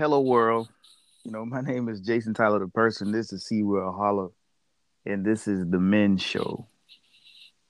[0.00, 0.66] hello world.
[1.24, 3.12] You know, my name is Jason Tyler, the person.
[3.12, 4.28] This is C Will Holla,
[5.04, 6.66] and this is the Men Show,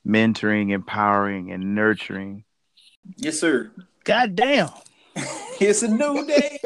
[0.06, 2.44] mentoring, empowering, and nurturing.
[3.16, 3.72] Yes, sir.
[4.04, 4.68] God damn,
[5.60, 6.58] it's a new day.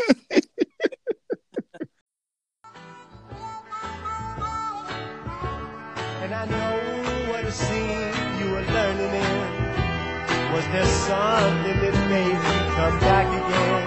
[6.20, 10.52] And I know what a scene you were learning in.
[10.52, 13.83] Was there something that made you come back again?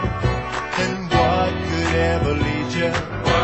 [2.69, 3.36] And what could ever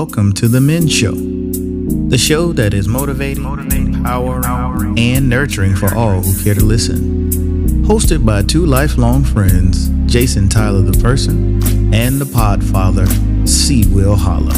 [0.00, 6.22] Welcome to the Men Show, the show that is motivating, empowering, and nurturing for all
[6.22, 7.82] who care to listen.
[7.82, 11.60] Hosted by two lifelong friends, Jason Tyler the person
[11.92, 13.08] and the Podfather,
[13.48, 13.86] C.
[13.88, 14.54] Will Holla.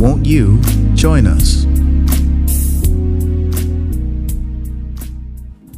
[0.00, 0.60] Won't you
[0.96, 1.64] join us?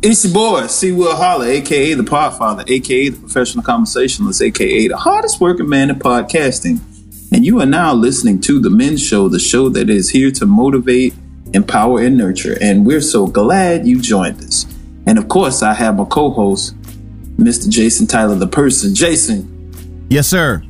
[0.00, 0.92] It's your boy, C.
[0.92, 5.96] Will Holla, aka the Podfather, aka the professional conversationalist, aka the hardest working man in
[5.96, 6.80] podcasting.
[7.48, 11.14] You are now listening to The Men's Show, the show that is here to motivate,
[11.54, 12.58] empower, and nurture.
[12.60, 14.66] And we're so glad you joined us.
[15.06, 16.78] And of course, I have my co host,
[17.38, 17.70] Mr.
[17.70, 18.94] Jason Tyler, the person.
[18.94, 20.62] Jason, Yes, sir.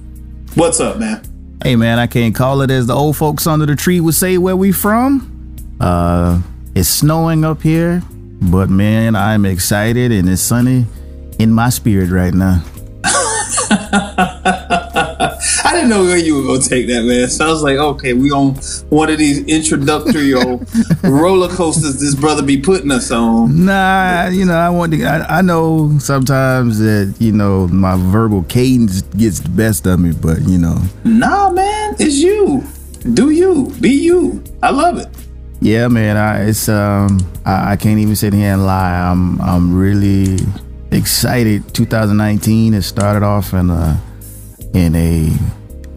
[0.55, 1.25] what's up, man?
[1.65, 4.39] Hey, man, I can't call it as the old folks under the tree would say
[4.39, 5.57] where we from.
[5.81, 6.41] Uh,
[6.77, 8.05] it's snowing up here,
[8.41, 10.87] but man, I'm excited and it's sunny
[11.41, 12.63] in my spirit right now.
[15.89, 17.29] Know where you were gonna take that, man.
[17.29, 18.55] So I was like, okay, we on
[18.91, 20.69] one of these introductory old
[21.03, 23.65] roller coasters this brother be putting us on.
[23.65, 25.03] Nah, you know, I want to.
[25.05, 30.13] I, I know sometimes that you know my verbal cadence gets the best of me,
[30.13, 32.65] but you know, Nah, man, it's you.
[33.15, 34.43] Do you be you?
[34.63, 35.09] I love it.
[35.61, 38.93] yeah, man, I, it's um, I, I can't even sit here and lie.
[39.11, 40.37] I'm I'm really
[40.91, 41.73] excited.
[41.75, 44.01] 2019 has started off in a
[44.75, 45.31] in a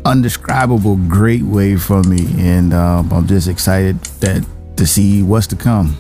[0.06, 4.46] undescribable great way for me, and um, I'm just excited that
[4.78, 5.98] to see what's to come.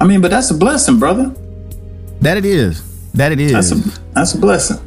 [0.00, 1.34] I mean, but that's a blessing, brother.
[2.20, 2.82] That it is.
[3.12, 3.52] That it is.
[3.52, 4.82] That's a that's a blessing.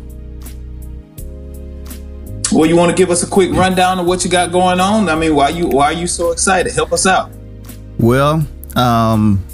[2.51, 5.07] Well, you want to give us a quick rundown of what you got going on?
[5.07, 6.73] I mean, why you why are you so excited?
[6.73, 7.31] Help us out.
[7.99, 8.45] Well,
[8.75, 9.45] um,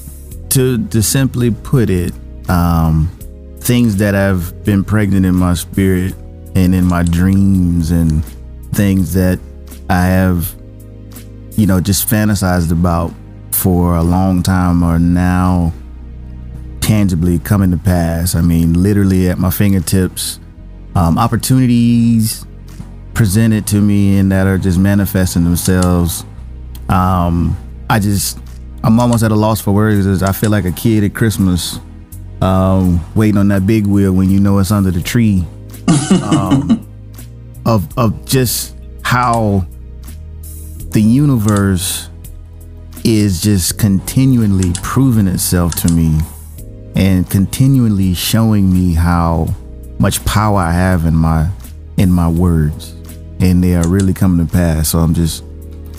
[0.50, 2.14] to to simply put it,
[2.50, 3.10] um,
[3.60, 6.16] things that have been pregnant in my spirit
[6.56, 8.24] and in my dreams, and
[8.75, 9.40] things that
[9.90, 10.53] I have,
[11.52, 13.13] you know, just fantasized about
[13.52, 15.74] for a long time are now
[16.81, 18.36] tangibly coming to pass.
[18.36, 20.40] I mean, literally at my fingertips.
[20.94, 22.46] Um, opportunities
[23.16, 26.25] presented to me and that are just manifesting themselves
[26.90, 27.57] um
[27.90, 28.38] i just
[28.84, 31.80] i'm almost at a loss for words i feel like a kid at christmas
[32.42, 35.44] um waiting on that big wheel when you know it's under the tree
[36.24, 36.86] um
[37.66, 39.66] of of just how
[40.92, 42.09] the universe
[43.03, 46.20] is just continually proving itself to me
[46.96, 49.48] and continually showing me how
[50.00, 51.50] much power I have in my
[51.98, 52.92] in my words.
[53.40, 54.90] And they are really coming to pass.
[54.90, 55.44] So I'm just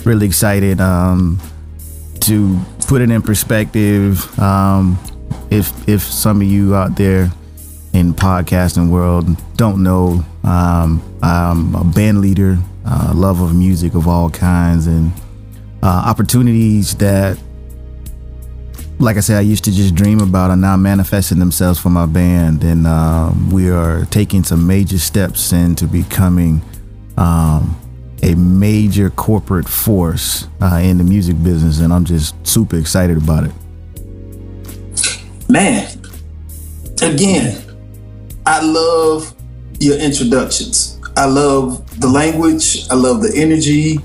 [0.04, 1.40] really excited um
[2.20, 4.38] to put it in perspective.
[4.38, 4.98] Um
[5.50, 7.30] if if some of you out there
[7.96, 9.26] in podcasting world
[9.56, 15.12] don't know um I'm a band leader uh love of music of all kinds and
[15.82, 17.38] uh opportunities that
[18.98, 22.06] like I said, I used to just dream about are now manifesting themselves for my
[22.06, 26.62] band, and um, we are taking some major steps into becoming
[27.18, 27.78] um,
[28.22, 33.44] a major corporate force uh, in the music business, and I'm just super excited about
[33.44, 33.52] it.
[35.48, 35.88] Man,
[37.02, 37.65] again,
[38.46, 39.34] I love
[39.80, 41.00] your introductions.
[41.16, 42.86] I love the language.
[42.90, 43.98] I love the energy.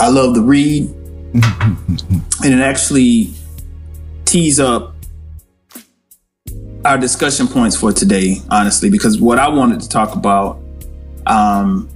[0.00, 0.88] I love the read.
[1.34, 3.32] and it actually
[4.24, 4.94] tees up
[6.84, 10.60] our discussion points for today, honestly, because what I wanted to talk about,
[11.26, 11.88] um,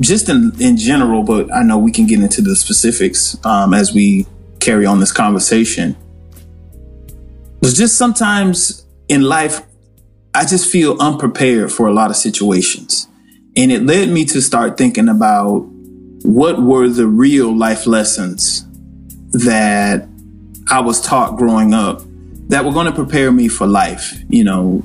[0.00, 3.94] just in, in general, but I know we can get into the specifics um, as
[3.94, 4.26] we
[4.58, 5.96] carry on this conversation,
[7.60, 9.60] was just sometimes in life,
[10.34, 13.06] I just feel unprepared for a lot of situations.
[13.54, 15.66] And it led me to start thinking about
[16.22, 18.66] what were the real life lessons
[19.32, 20.08] that
[20.70, 22.02] I was taught growing up
[22.48, 24.82] that were going to prepare me for life, you know,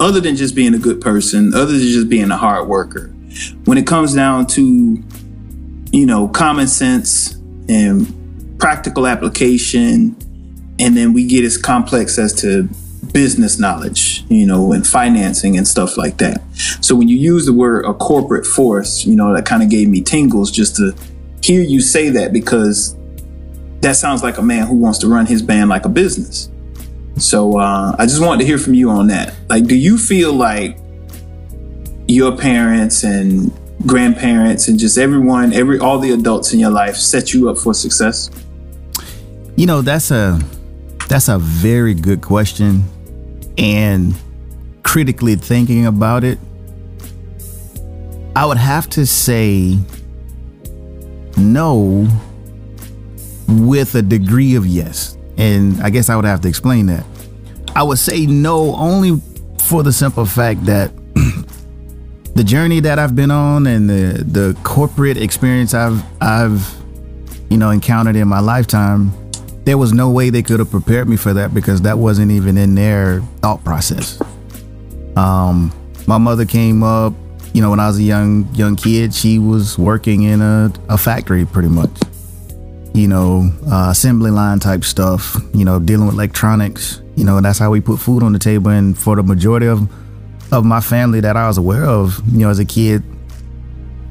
[0.00, 3.08] other than just being a good person, other than just being a hard worker.
[3.64, 5.02] When it comes down to,
[5.92, 7.34] you know, common sense
[7.68, 10.16] and practical application,
[10.78, 12.68] and then we get as complex as to
[13.12, 16.42] business knowledge, you know, and financing and stuff like that.
[16.80, 19.88] So when you use the word a corporate force, you know, that kind of gave
[19.88, 20.94] me tingles just to
[21.42, 22.96] hear you say that because
[23.80, 26.50] that sounds like a man who wants to run his band like a business.
[27.16, 29.34] So uh, I just wanted to hear from you on that.
[29.48, 30.78] Like, do you feel like
[32.06, 33.52] your parents and
[33.86, 37.74] grandparents and just everyone, every all the adults in your life set you up for
[37.74, 38.30] success?
[39.56, 40.40] You know, that's a
[41.10, 42.84] that's a very good question.
[43.58, 44.14] And
[44.84, 46.38] critically thinking about it,
[48.36, 49.76] I would have to say
[51.36, 52.06] no
[53.48, 55.18] with a degree of yes.
[55.36, 57.04] And I guess I would have to explain that.
[57.74, 59.20] I would say no only
[59.58, 60.92] for the simple fact that
[62.36, 66.72] the journey that I've been on and the the corporate experience I've I've
[67.48, 69.12] you know encountered in my lifetime,
[69.64, 72.56] there was no way they could have prepared me for that because that wasn't even
[72.56, 74.20] in their thought process.
[75.16, 75.72] Um,
[76.06, 77.12] my mother came up,
[77.52, 80.96] you know, when I was a young young kid, she was working in a, a
[80.96, 81.90] factory pretty much
[82.92, 87.00] you know, uh, assembly line type stuff, you know, dealing with electronics.
[87.16, 88.70] You know, that's how we put food on the table.
[88.70, 89.88] And for the majority of
[90.52, 93.04] of my family that I was aware of, you know, as a kid,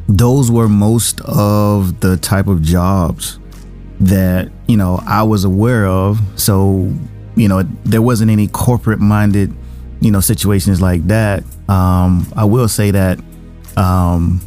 [0.08, 3.40] those were most of the type of jobs
[4.00, 6.20] that you know I was aware of.
[6.36, 6.94] So,
[7.36, 9.54] you know, there wasn't any corporate minded,
[10.02, 11.44] you know, situations like that.
[11.68, 13.20] Um, I will say that
[13.78, 14.42] um,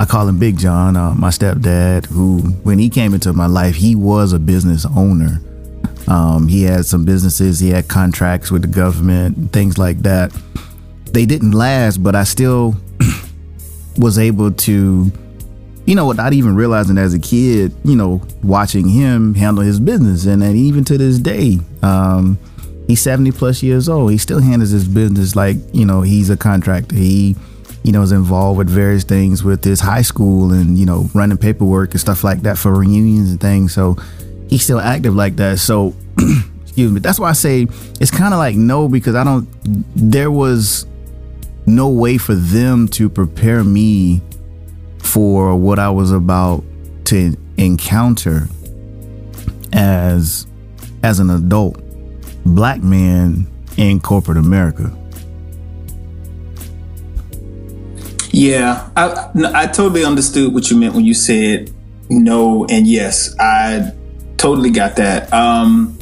[0.00, 3.74] I call him Big John, uh, my stepdad, who, when he came into my life,
[3.74, 5.40] he was a business owner.
[6.06, 10.32] Um, he had some businesses, he had contracts with the government, things like that.
[11.12, 12.76] They didn't last, but I still
[13.98, 15.12] was able to,
[15.88, 20.26] you know, without even realizing as a kid, you know, watching him handle his business.
[20.26, 22.38] And then even to this day, um,
[22.86, 24.12] he's 70 plus years old.
[24.12, 26.94] He still handles his business like, you know, he's a contractor.
[26.94, 27.36] He,
[27.84, 31.38] you know, is involved with various things with his high school and, you know, running
[31.38, 33.72] paperwork and stuff like that for reunions and things.
[33.72, 33.96] So
[34.50, 35.58] he's still active like that.
[35.58, 35.94] So,
[36.64, 37.00] excuse me.
[37.00, 37.66] That's why I say
[37.98, 39.48] it's kind of like no, because I don't,
[39.96, 40.86] there was
[41.64, 44.20] no way for them to prepare me
[44.98, 46.64] for what I was about
[47.06, 48.48] to encounter
[49.72, 50.46] as
[51.02, 51.80] as an adult
[52.44, 53.46] black man
[53.76, 54.94] in corporate America.
[58.30, 61.70] Yeah, I I totally understood what you meant when you said
[62.10, 63.34] no and yes.
[63.38, 63.92] I
[64.36, 65.32] totally got that.
[65.32, 65.97] Um,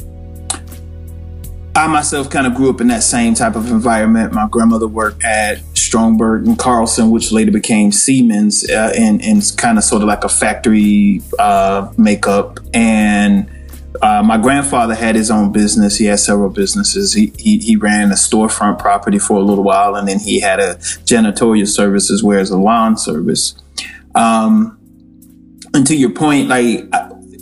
[1.77, 4.33] I myself kind of grew up in that same type of environment.
[4.33, 9.77] My grandmother worked at Stromberg and Carlson, which later became Siemens, uh, and and kind
[9.77, 13.49] of sort of like a factory uh, makeup and
[14.01, 15.97] uh, my grandfather had his own business.
[15.97, 17.13] He had several businesses.
[17.13, 20.59] He, he, he ran a storefront property for a little while, and then he had
[20.59, 20.75] a
[21.05, 23.55] janitorial service as well as a lawn service.
[24.13, 24.77] Um,
[25.73, 26.87] and to your point, like,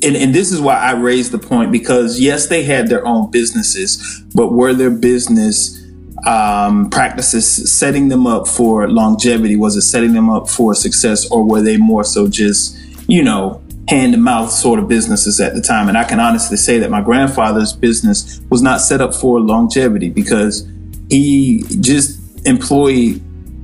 [0.04, 3.32] and, and this is why I raised the point because yes, they had their own
[3.32, 5.82] businesses, but were their business
[6.28, 9.56] um, practices setting them up for longevity?
[9.56, 12.78] Was it setting them up for success, or were they more so just,
[13.08, 15.88] you know, hand to mouth sort of businesses at the time.
[15.88, 20.10] And I can honestly say that my grandfather's business was not set up for longevity
[20.10, 20.68] because
[21.10, 23.22] he just employed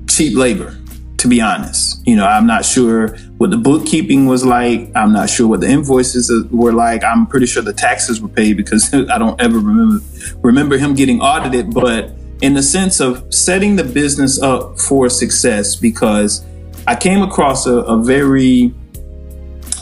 [0.08, 0.78] cheap labor,
[1.22, 2.06] to be honest.
[2.08, 4.92] You know, I'm not sure what the bookkeeping was like.
[4.96, 7.04] I'm not sure what the invoices were like.
[7.04, 10.04] I'm pretty sure the taxes were paid because I don't ever remember
[10.42, 12.12] remember him getting audited, but
[12.42, 16.44] in the sense of setting the business up for success because
[16.88, 18.74] I came across a, a very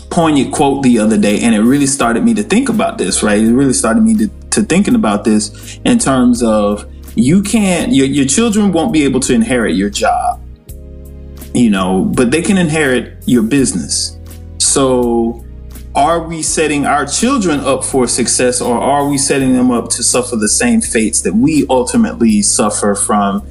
[0.10, 3.40] poignant quote the other day, and it really started me to think about this, right?
[3.40, 8.08] It really started me to, to thinking about this in terms of you can't, your,
[8.08, 10.42] your children won't be able to inherit your job,
[11.54, 14.18] you know, but they can inherit your business.
[14.58, 15.46] So
[15.96, 20.04] are we setting our children up for success or are we setting them up to
[20.04, 23.46] suffer the same fates that we ultimately suffer from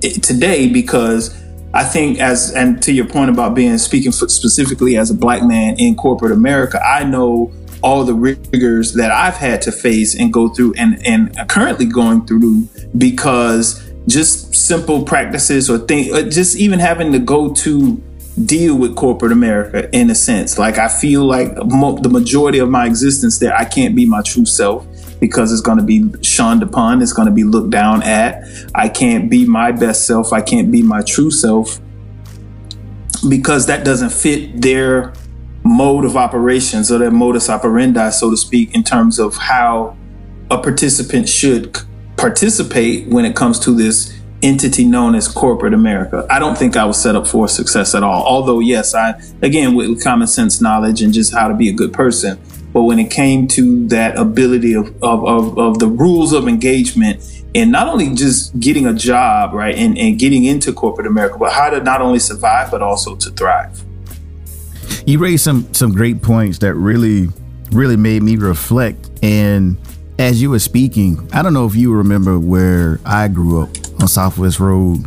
[0.00, 1.38] today because
[1.74, 5.78] I think as and to your point about being speaking specifically as a black man
[5.78, 10.48] in corporate America, I know all the rigors that I've had to face and go
[10.48, 16.78] through and and currently going through because just simple practices or things, uh, just even
[16.78, 18.02] having to go to
[18.46, 20.58] deal with corporate America in a sense.
[20.58, 24.22] Like I feel like mo- the majority of my existence there, I can't be my
[24.22, 24.86] true self
[25.20, 27.02] because it's going to be shunned upon.
[27.02, 28.44] It's going to be looked down at.
[28.74, 30.32] I can't be my best self.
[30.32, 31.78] I can't be my true self
[33.28, 35.12] because that doesn't fit their
[35.64, 39.96] mode of operations or their modus operandi, so to speak, in terms of how
[40.50, 41.78] a participant should
[42.22, 46.24] participate when it comes to this entity known as corporate America.
[46.30, 48.24] I don't think I was set up for success at all.
[48.24, 51.92] Although, yes, I, again, with common sense knowledge and just how to be a good
[51.92, 52.40] person.
[52.72, 57.20] But when it came to that ability of, of, of, of the rules of engagement
[57.56, 61.52] and not only just getting a job, right, and, and getting into corporate America, but
[61.52, 63.82] how to not only survive, but also to thrive.
[65.06, 67.28] you raised some some great points that really
[67.72, 69.76] really made me reflect and
[70.18, 74.08] as you were speaking i don't know if you remember where i grew up on
[74.08, 75.04] southwest road.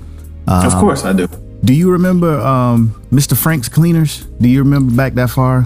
[0.48, 1.28] Of course I do.
[1.64, 4.26] do you remember um, mr frank's cleaners?
[4.40, 5.66] Do you remember back that far?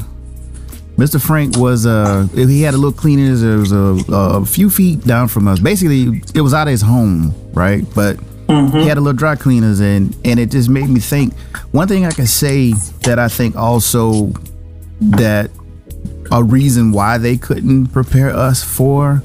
[0.98, 5.06] Mr frank was uh he had a little cleaners it was a, a few feet
[5.06, 5.60] down from us.
[5.60, 7.84] Basically it was out of his home right?
[7.96, 11.38] But he had a little dry cleaners and and it just made me think
[11.72, 14.34] one thing i can say that i think also
[15.00, 15.52] that
[16.32, 19.24] a reason why they couldn't prepare us for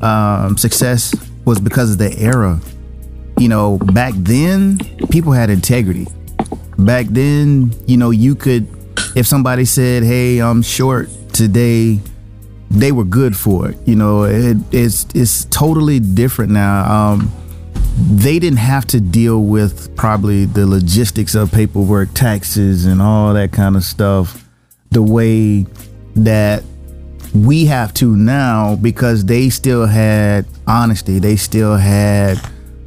[0.00, 2.60] um, success was because of the era.
[3.38, 4.78] You know back then
[5.10, 6.06] people had integrity.
[6.78, 8.68] Back then you know you could
[9.16, 12.00] if somebody said hey i'm short today
[12.70, 13.78] they were good for it.
[13.86, 16.84] You know it, it's it's totally different now.
[16.92, 17.32] Um,
[17.96, 23.52] they didn't have to deal with probably the logistics of paperwork, taxes, and all that
[23.52, 24.48] kind of stuff
[24.90, 25.66] the way
[26.16, 26.62] that
[27.34, 31.18] we have to now because they still had honesty.
[31.18, 32.38] They still had,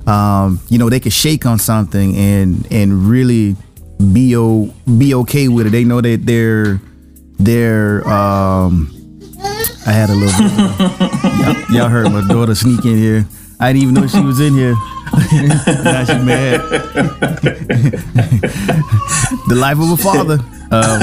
[0.08, 3.56] um, you know, they could shake on something and and really
[4.14, 5.72] be o- be okay with it.
[5.72, 6.80] They know that they're
[7.40, 8.08] they're.
[8.08, 8.94] Um,
[9.86, 10.42] I had a little.
[11.40, 13.26] y'all, y'all heard my daughter sneak in here.
[13.60, 14.76] I didn't even know she was in here.
[15.14, 16.62] Now she mad.
[19.48, 20.40] the life of a father.
[20.70, 21.02] Um,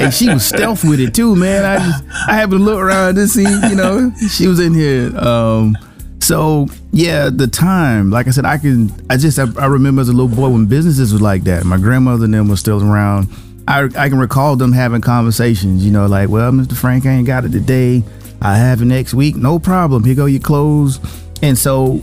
[0.00, 1.64] and she was stealth with it too, man.
[1.64, 5.16] I just I happened to look around and see, you know, she was in here.
[5.16, 5.76] Um,
[6.20, 10.08] so yeah, the time, like I said, I can, I just, I, I remember as
[10.08, 11.64] a little boy when businesses was like that.
[11.64, 13.28] My grandmother and them was still around.
[13.66, 16.76] I, I can recall them having conversations, you know, like, well, Mr.
[16.76, 18.02] Frank, I ain't got it today.
[18.40, 19.36] I have it next week.
[19.36, 20.04] No problem.
[20.04, 21.00] Here go your clothes.
[21.44, 22.00] And so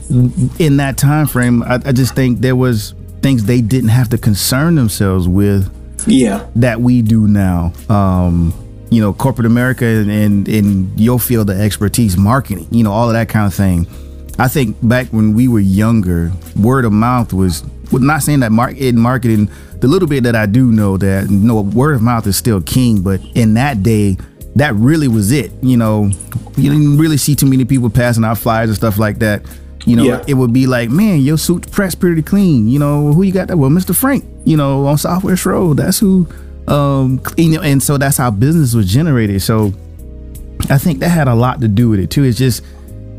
[0.59, 4.17] in that time frame, I, I just think there was things they didn't have to
[4.17, 5.69] concern themselves with
[6.07, 6.45] Yeah.
[6.57, 7.73] that we do now.
[7.89, 8.53] Um,
[8.91, 13.07] you know, corporate America and, and in your field of expertise, marketing, you know, all
[13.09, 13.87] of that kind of thing.
[14.37, 18.51] I think back when we were younger, word of mouth was, well, not saying that
[18.51, 22.01] mark, in marketing, the little bit that I do know that, you know, word of
[22.01, 24.17] mouth is still king, but in that day,
[24.55, 25.51] that really was it.
[25.61, 26.09] You know,
[26.57, 29.43] you didn't really see too many people passing out flyers and stuff like that.
[29.85, 30.23] You know, Yeah.
[30.27, 32.67] it would be like, man, your suit's pressed pretty clean.
[32.67, 33.57] You know, who you got that?
[33.57, 33.95] Well, Mr.
[33.95, 35.77] Frank, you know, on Southwest Road.
[35.77, 36.27] That's who,
[36.67, 39.41] um, you know, and so that's how business was generated.
[39.41, 39.73] So
[40.69, 42.23] I think that had a lot to do with it too.
[42.23, 42.61] It's just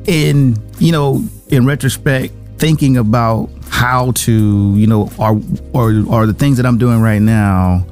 [0.06, 5.40] in, you know, in retrospect, thinking about how to, you know, or
[5.72, 7.84] or or the things that I'm doing right now,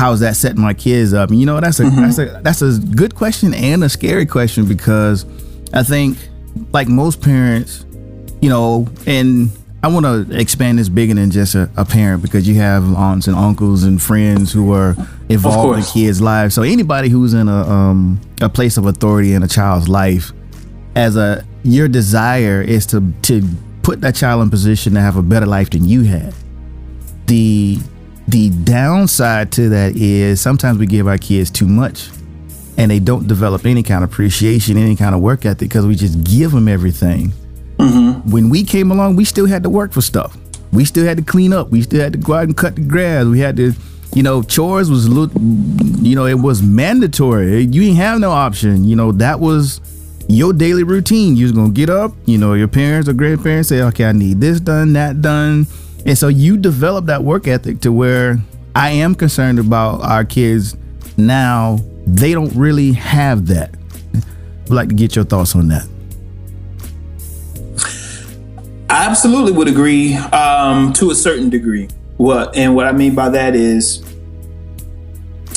[0.00, 1.28] how's that setting my kids up?
[1.28, 4.66] And you know, that's a that's a that's a good question and a scary question
[4.66, 5.26] because
[5.74, 6.16] I think
[6.72, 7.84] like most parents,
[8.40, 9.50] you know, and
[9.82, 13.26] I want to expand this bigger than just a, a parent because you have aunts
[13.26, 14.96] and uncles and friends who are
[15.28, 16.54] involved in kids' lives.
[16.54, 20.32] So anybody who's in a um, a place of authority in a child's life,
[20.96, 23.42] as a your desire is to to
[23.82, 26.34] put that child in position to have a better life than you had.
[27.26, 27.78] The
[28.30, 32.08] the downside to that is sometimes we give our kids too much
[32.76, 35.94] and they don't develop any kind of appreciation, any kind of work ethic because we
[35.94, 37.32] just give them everything.
[37.78, 38.30] Mm-hmm.
[38.30, 40.36] When we came along, we still had to work for stuff.
[40.72, 41.70] We still had to clean up.
[41.70, 43.26] We still had to go out and cut the grass.
[43.26, 43.72] We had to,
[44.14, 47.60] you know, chores was, you know, it was mandatory.
[47.60, 48.84] You didn't have no option.
[48.84, 49.80] You know, that was
[50.28, 51.36] your daily routine.
[51.36, 52.12] You was gonna get up.
[52.26, 55.66] You know, your parents or grandparents say, okay, I need this done, that done,
[56.06, 58.38] and so you develop that work ethic to where
[58.74, 60.76] I am concerned about our kids
[61.16, 63.74] now they don't really have that.
[64.14, 65.86] I'd like to get your thoughts on that.
[68.88, 71.88] I absolutely would agree um, to a certain degree.
[72.16, 74.04] What and what I mean by that is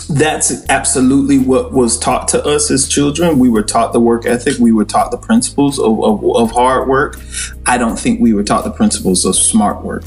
[0.07, 3.39] that's absolutely what was taught to us as children.
[3.39, 4.59] We were taught the work ethic.
[4.59, 7.19] We were taught the principles of, of, of hard work.
[7.65, 10.03] I don't think we were taught the principles of smart work.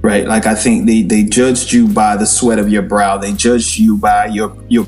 [0.00, 0.26] Right?
[0.26, 3.18] Like I think they, they judged you by the sweat of your brow.
[3.18, 4.86] They judged you by your your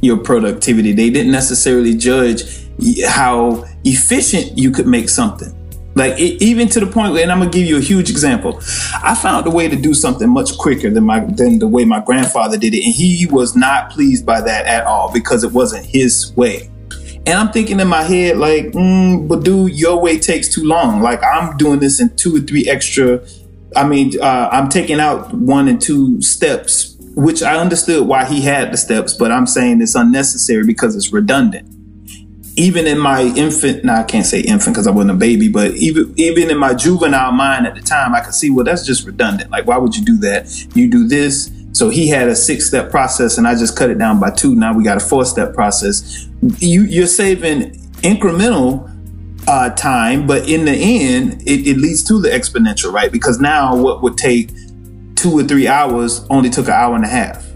[0.00, 0.92] your productivity.
[0.92, 2.66] They didn't necessarily judge
[3.06, 5.56] how efficient you could make something.
[5.94, 8.60] Like it, even to the point where, and I'm gonna give you a huge example.
[9.02, 12.00] I found a way to do something much quicker than my than the way my
[12.00, 15.84] grandfather did it, and he was not pleased by that at all because it wasn't
[15.84, 16.70] his way.
[17.26, 21.02] And I'm thinking in my head, like, mm, but dude, your way takes too long.
[21.02, 23.20] Like I'm doing this in two or three extra.
[23.76, 28.40] I mean, uh, I'm taking out one and two steps, which I understood why he
[28.40, 31.68] had the steps, but I'm saying it's unnecessary because it's redundant
[32.60, 35.72] even in my infant, now I can't say infant because I wasn't a baby, but
[35.76, 39.06] even even in my juvenile mind at the time, I could see, well, that's just
[39.06, 39.50] redundant.
[39.50, 40.66] Like, why would you do that?
[40.74, 41.50] You do this.
[41.72, 44.54] So he had a six step process, and I just cut it down by two.
[44.54, 46.28] Now we got a four step process.
[46.58, 48.89] You you're saving incremental
[49.46, 53.10] uh, time, but in the end, it, it leads to the exponential, right?
[53.10, 54.50] Because now what would take
[55.16, 57.50] two or three hours only took an hour and a half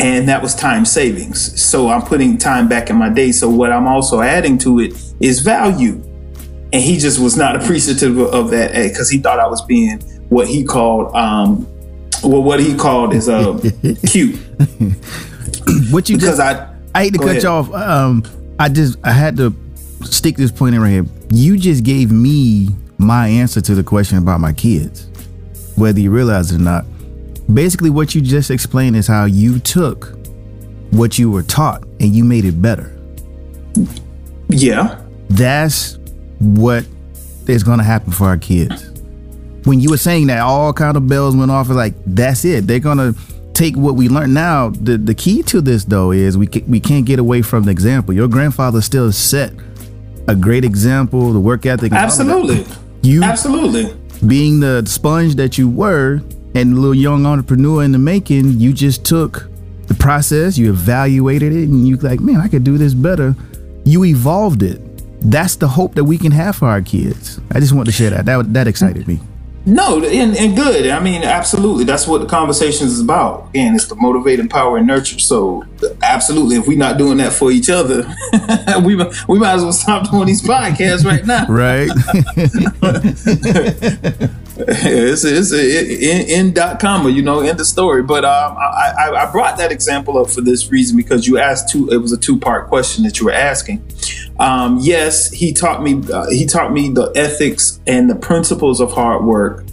[0.00, 1.62] and that was time savings.
[1.62, 3.32] So I'm putting time back in my day.
[3.32, 6.02] So what I'm also adding to it is value.
[6.72, 10.48] And he just was not appreciative of that because he thought I was being what
[10.48, 11.66] he called, um,
[12.22, 13.58] well, what he called is uh,
[14.06, 14.36] cute.
[15.90, 17.42] what you because just, I, I hate to cut ahead.
[17.42, 17.70] you off.
[17.72, 18.24] Um,
[18.58, 19.54] I just I had to
[20.04, 21.06] stick this point in right here.
[21.30, 25.08] You just gave me my answer to the question about my kids,
[25.76, 26.84] whether you realize it or not.
[27.52, 30.16] Basically, what you just explained is how you took
[30.90, 32.96] what you were taught and you made it better.
[34.48, 35.98] yeah, That's
[36.40, 36.84] what
[37.46, 38.88] is going to happen for our kids.
[39.64, 41.68] When you were saying that, all kind of bells went off.
[41.68, 42.66] Like that's it.
[42.66, 43.14] They're gonna
[43.52, 44.32] take what we learned.
[44.32, 47.70] Now, the the key to this though is we we can't get away from the
[47.70, 48.14] example.
[48.14, 49.52] Your grandfather still set
[50.28, 51.32] a great example.
[51.32, 51.92] The work ethic.
[51.92, 52.58] and all of that.
[52.58, 52.76] absolutely.
[53.02, 53.94] You Absolutely.
[54.26, 56.20] being the sponge that you were
[56.54, 59.48] and little young entrepreneur in the making, you just took
[59.86, 63.34] the process, you evaluated it, and you like, man, I could do this better.
[63.84, 64.80] You evolved it.
[65.22, 67.40] That's the hope that we can have for our kids.
[67.52, 68.26] I just want to share that.
[68.26, 69.20] That that excited me.
[69.66, 70.88] No, and, and good.
[70.88, 71.84] I mean, absolutely.
[71.84, 73.50] That's what the conversation is about.
[73.50, 75.18] Again, it's to motivate, empower, and nurture.
[75.18, 75.64] So,
[76.02, 78.02] absolutely, if we're not doing that for each other,
[78.84, 78.96] we
[79.28, 81.46] we might as well stop doing these podcasts right now.
[81.46, 81.90] Right?
[84.68, 88.02] it's it's in, in dot comma, you know, in the story.
[88.02, 91.70] But um, I, I I brought that example up for this reason because you asked
[91.70, 91.88] two.
[91.90, 93.84] It was a two part question that you were asking.
[94.38, 96.02] Um, yes, he taught me.
[96.12, 99.64] Uh, he taught me the ethics and the principles of hard work.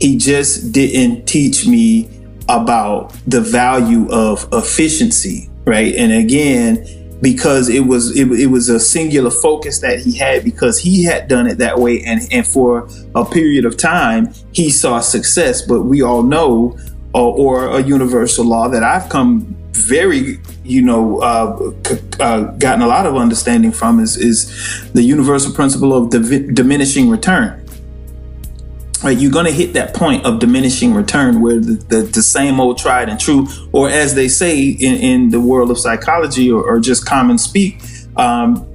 [0.00, 2.10] He just didn't teach me
[2.48, 5.94] about the value of efficiency, right?
[5.94, 10.78] And again, because it was it, it was a singular focus that he had because
[10.78, 12.04] he had done it that way.
[12.04, 15.62] And and for a period of time he saw success.
[15.62, 16.78] But we all know
[17.14, 22.82] uh, or a universal law that I've come very you know uh, c- uh, gotten
[22.82, 24.38] a lot of understanding from is is
[24.92, 27.63] the universal principle of divi- diminishing return
[29.04, 32.58] right, you're going to hit that point of diminishing return where the, the, the same
[32.58, 36.62] old tried and true, or as they say in, in the world of psychology or,
[36.62, 37.82] or just common speak,
[38.16, 38.66] um,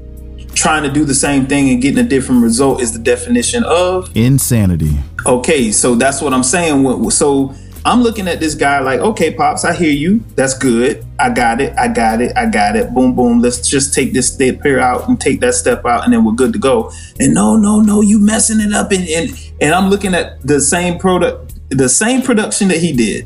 [0.54, 4.16] trying to do the same thing and getting a different result is the definition of
[4.16, 4.92] Insanity.
[5.26, 5.72] okay.
[5.72, 7.10] So that's what I'm saying.
[7.12, 7.56] So
[7.90, 10.24] I'm looking at this guy like, okay, pops, I hear you.
[10.36, 11.04] That's good.
[11.18, 11.76] I got it.
[11.76, 12.38] I got it.
[12.38, 12.94] I got it.
[12.94, 13.42] Boom, boom.
[13.42, 16.34] Let's just take this step here out and take that step out, and then we're
[16.34, 16.92] good to go.
[17.20, 18.92] And no, no, no, you messing it up.
[18.92, 23.26] And and, and I'm looking at the same product, the same production that he did.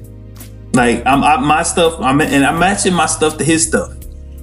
[0.73, 1.99] Like I'm I, my stuff.
[1.99, 3.91] I'm and I'm matching my stuff to his stuff.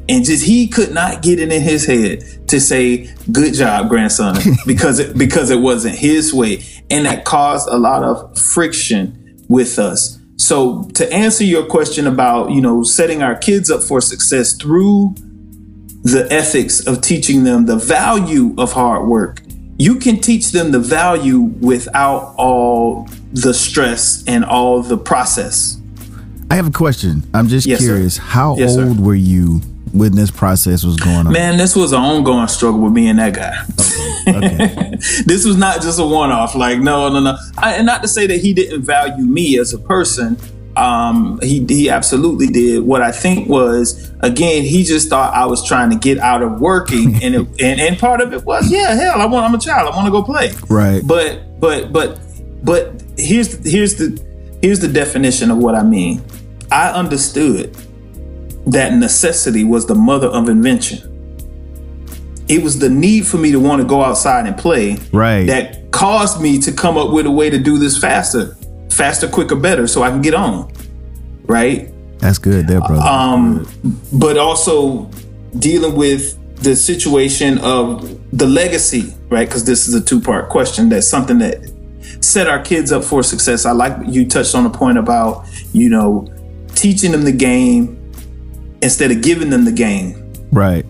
[0.06, 4.36] And just he could not get it in his head to say "good job, grandson"
[4.66, 9.19] because it because it wasn't his way, and that caused a lot of friction
[9.50, 10.18] with us.
[10.36, 15.14] So to answer your question about you know setting our kids up for success through
[16.02, 19.42] the ethics of teaching them the value of hard work,
[19.76, 25.76] you can teach them the value without all the stress and all the process.
[26.50, 27.22] I have a question.
[27.34, 27.86] I'm just Yes, sir.
[27.86, 28.16] curious.
[28.16, 28.86] How Yes, sir.
[28.88, 29.60] old were you
[29.92, 31.32] when this process was going on?
[31.32, 33.56] Man, this was an ongoing struggle with me and that guy.
[34.28, 34.96] Okay.
[35.26, 36.54] this was not just a one-off.
[36.54, 37.36] Like, no, no, no.
[37.58, 40.36] I, and not to say that he didn't value me as a person,
[40.76, 42.82] Um, he he absolutely did.
[42.84, 46.60] What I think was again, he just thought I was trying to get out of
[46.60, 49.58] working, and it, and and part of it was yeah, hell, I want I'm a
[49.58, 50.52] child, I want to go play.
[50.68, 51.02] Right.
[51.04, 52.20] But but but
[52.62, 54.16] but here's here's the
[54.62, 56.22] here's the definition of what I mean.
[56.70, 57.76] I understood
[58.66, 61.06] that necessity was the mother of invention.
[62.48, 65.46] It was the need for me to want to go outside and play Right.
[65.46, 68.56] that caused me to come up with a way to do this faster,
[68.90, 70.70] faster, quicker, better, so I can get on.
[71.44, 71.92] Right?
[72.18, 73.00] That's good there, brother.
[73.02, 73.68] um,
[74.12, 75.08] but also
[75.58, 79.48] dealing with the situation of the legacy, right?
[79.48, 80.88] Because this is a two part question.
[80.90, 81.60] That's something that
[82.20, 83.64] set our kids up for success.
[83.64, 86.28] I like you touched on a point about, you know,
[86.74, 87.96] teaching them the game
[88.82, 90.32] instead of giving them the game.
[90.52, 90.84] right.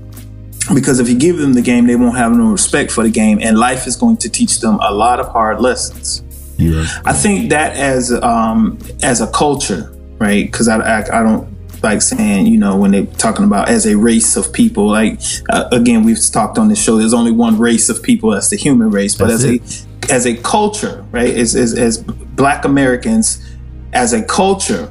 [0.74, 3.40] Because if you give them the game, they won't have no respect for the game,
[3.42, 6.22] and life is going to teach them a lot of hard lessons.
[6.59, 10.44] You I think that as um as a culture, right?
[10.44, 11.48] Because I, I I don't
[11.83, 14.87] like saying you know when they're talking about as a race of people.
[14.87, 16.98] Like uh, again, we've talked on this show.
[16.98, 18.31] There's only one race of people.
[18.31, 19.14] That's the human race.
[19.14, 21.35] But That's as a as a culture, right?
[21.35, 23.44] As, as as Black Americans,
[23.92, 24.90] as a culture,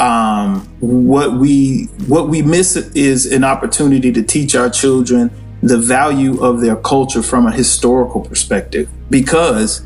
[0.00, 5.30] um, what we what we miss is an opportunity to teach our children
[5.62, 9.84] the value of their culture from a historical perspective because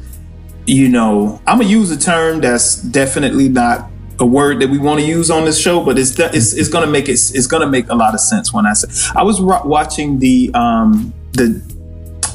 [0.67, 5.01] you know, I'm gonna use a term that's definitely not a word that we want
[5.01, 7.89] to use on this show, but it's it's, it's gonna make it it's gonna make
[7.89, 11.61] a lot of sense when I say I was wa- watching the um the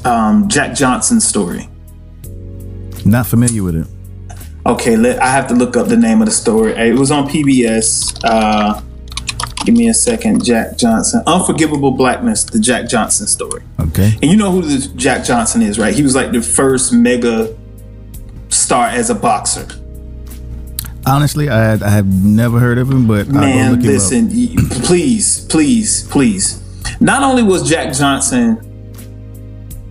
[0.06, 1.68] um Jack Johnson story.
[3.06, 3.88] Not familiar with it.
[4.69, 6.73] Okay, let, I have to look up the name of the story.
[6.73, 8.19] It was on PBS.
[8.23, 8.82] Uh,
[9.65, 10.43] give me a second.
[10.43, 13.63] Jack Johnson, Unforgivable Blackness, the Jack Johnson story.
[13.79, 14.13] Okay.
[14.21, 15.93] And you know who this Jack Johnson is, right?
[15.93, 17.58] He was like the first mega
[18.49, 19.67] star as a boxer.
[21.05, 24.29] Honestly, I I have never heard of him, but Man, listen,
[24.84, 26.62] please, please, please.
[27.01, 28.65] Not only was Jack Johnson,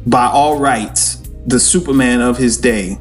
[0.06, 2.98] by all rights, the Superman of his day.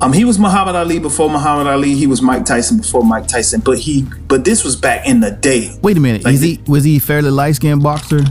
[0.00, 1.94] Um, he was Muhammad Ali before Muhammad Ali.
[1.94, 3.60] He was Mike Tyson before Mike Tyson.
[3.60, 5.76] But he, but this was back in the day.
[5.82, 6.24] Wait a minute.
[6.24, 8.22] Like Is he was he fairly light skinned boxer?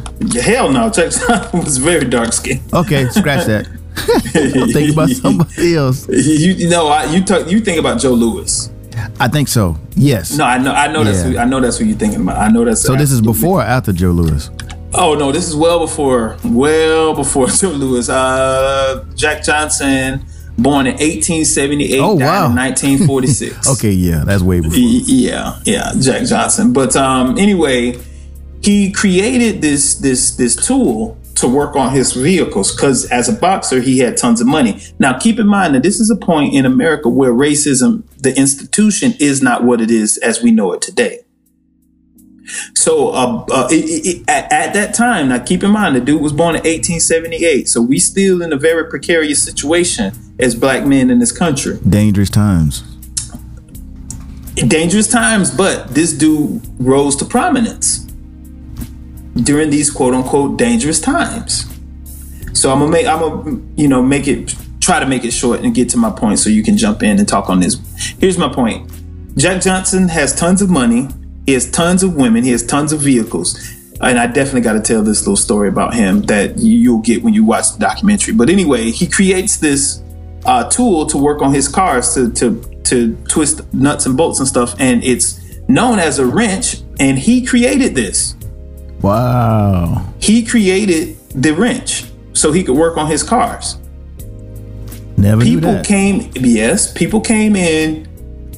[0.41, 2.61] Hell no, Johnson was very dark skinned.
[2.73, 3.67] Okay, scratch that.
[4.35, 6.07] I'm thinking about somebody else.
[6.07, 8.71] You, you know, I, you talk, you think about Joe Louis.
[9.19, 9.77] I think so.
[9.95, 10.37] Yes.
[10.37, 12.37] No, I know, I know that's, who, I know that's what you're thinking about.
[12.37, 12.81] I know that's.
[12.81, 14.49] So this is before or after Joe Louis?
[14.93, 18.07] Oh no, this is well before, well before Joe Louis.
[18.09, 20.25] Uh, Jack Johnson,
[20.57, 22.45] born in 1878, Oh, died wow.
[22.49, 23.67] in 1946.
[23.73, 24.77] Okay, yeah, that's way before.
[24.77, 26.73] Yeah, yeah, Jack Johnson.
[26.73, 27.97] But um, anyway,
[28.61, 33.79] he created this this this tool to work on his vehicles because as a boxer
[33.79, 34.81] he had tons of money.
[34.97, 39.13] Now keep in mind that this is a point in America where racism, the institution,
[39.19, 41.19] is not what it is as we know it today.
[42.75, 46.01] So uh, uh, it, it, it- at, at that time, now keep in mind the
[46.01, 50.85] dude was born in 1878, so we still in a very precarious situation as black
[50.85, 52.83] men in this country Dangerous times.
[54.67, 57.99] dangerous times, but this dude rose to prominence
[59.43, 61.65] during these quote unquote dangerous times.
[62.53, 65.61] So I'm gonna make I'm gonna you know make it try to make it short
[65.61, 67.75] and get to my point so you can jump in and talk on this.
[68.19, 68.89] Here's my point.
[69.35, 71.07] Jack Johnson has tons of money,
[71.47, 73.57] he has tons of women, he has tons of vehicles.
[74.01, 77.33] And I definitely got to tell this little story about him that you'll get when
[77.33, 78.33] you watch the documentary.
[78.33, 80.03] But anyway, he creates this
[80.45, 84.47] uh, tool to work on his cars to to to twist nuts and bolts and
[84.47, 86.81] stuff, and it's known as a wrench.
[86.99, 88.35] And he created this.
[89.01, 90.13] Wow.
[90.19, 93.77] He created the wrench so he could work on his cars.
[95.15, 95.85] Never knew People that.
[95.85, 98.07] came, yes, people came in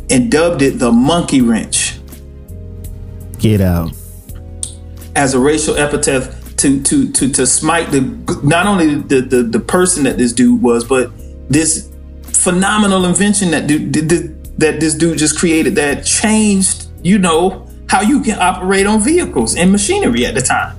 [0.10, 1.88] and dubbed it the monkey wrench
[3.39, 3.91] Get out.
[5.15, 8.02] as a racial epithet to to to to smite the
[8.43, 11.12] not only the the, the person that this dude was, but
[11.49, 11.89] this
[12.23, 18.02] phenomenal invention that dude did that this dude just created that changed, you know, how
[18.02, 20.78] you can operate on vehicles and machinery at the time.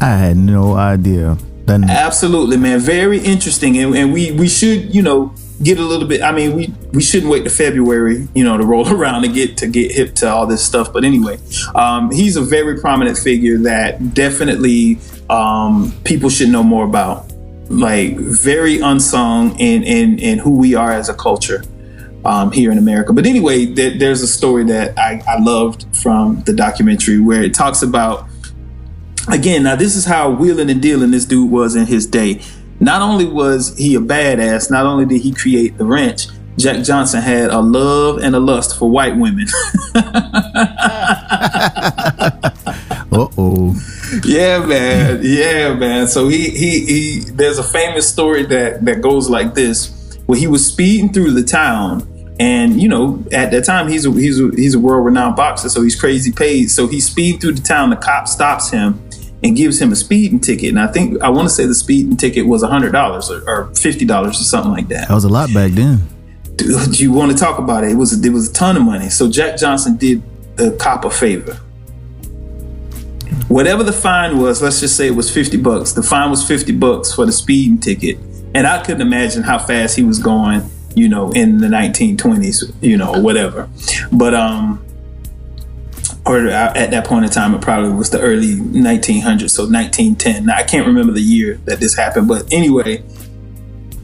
[0.00, 1.36] I had no idea.
[1.68, 2.78] Absolutely, man.
[2.78, 6.22] Very interesting, and, and we we should you know get a little bit.
[6.22, 9.56] I mean, we we shouldn't wait to February, you know, to roll around and get
[9.58, 10.92] to get hip to all this stuff.
[10.92, 11.38] But anyway,
[11.74, 14.98] um, he's a very prominent figure that definitely
[15.30, 17.32] um, people should know more about.
[17.68, 21.62] Like very unsung in in in who we are as a culture.
[22.24, 23.12] Um, here in America.
[23.12, 27.54] But anyway, there, there's a story that I, I loved from the documentary where it
[27.54, 28.28] talks about
[29.28, 32.42] again, now this is how wheeling and dealing this dude was in his day.
[32.80, 37.20] Not only was he a badass, not only did he create the wrench, Jack Johnson
[37.20, 39.46] had a love and a lust for white women.
[43.16, 43.74] Uh oh.
[44.26, 45.20] yeah, man.
[45.22, 46.06] Yeah, man.
[46.06, 47.20] So he he he.
[47.30, 51.42] There's a famous story that that goes like this, where he was speeding through the
[51.42, 52.06] town.
[52.38, 55.70] And you know, at that time, he's a, he's a, he's a world renowned boxer,
[55.70, 56.70] so he's crazy paid.
[56.70, 57.88] So he speeding through the town.
[57.88, 59.05] The cop stops him
[59.42, 60.70] and gives him a speeding ticket.
[60.70, 63.74] And I think I want to say the speeding ticket was hundred dollars or, or
[63.74, 65.08] fifty dollars or something like that.
[65.08, 66.08] That was a lot back then.
[66.56, 67.92] Dude, you want to talk about it?
[67.92, 69.10] It was it was a ton of money.
[69.10, 70.22] So Jack Johnson did
[70.56, 71.60] the cop a favor.
[73.48, 75.92] Whatever the fine was, let's just say it was fifty bucks.
[75.92, 78.18] The fine was fifty bucks for the speeding ticket,
[78.54, 80.70] and I couldn't imagine how fast he was going.
[80.94, 83.68] You know, in the 1920s, you know, whatever.
[84.10, 84.85] But um,
[86.26, 90.46] or at that point in time, it probably was the early 1900s, so 1910.
[90.46, 93.04] Now, I can't remember the year that this happened, but anyway,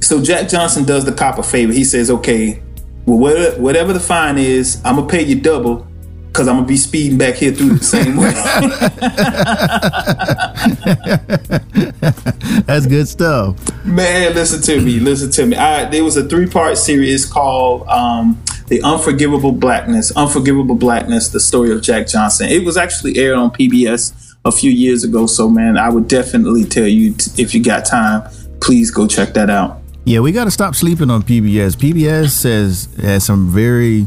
[0.00, 1.72] so Jack Johnson does the cop a favor.
[1.72, 2.62] He says, "Okay,
[3.06, 5.86] well, whatever, whatever the fine is, I'm gonna pay you double."
[6.32, 8.32] Cause I'm gonna be speeding back here through the same way.
[12.66, 13.54] That's good stuff.
[13.84, 14.98] Man, listen to me.
[14.98, 15.56] Listen to me.
[15.56, 20.10] I, there was a three part series called um, The Unforgivable Blackness.
[20.16, 22.48] Unforgivable Blackness, the story of Jack Johnson.
[22.48, 25.26] It was actually aired on PBS a few years ago.
[25.26, 28.28] So, man, I would definitely tell you t- if you got time,
[28.60, 29.80] please go check that out.
[30.04, 31.76] Yeah, we got to stop sleeping on PBS.
[31.76, 34.06] PBS says has some very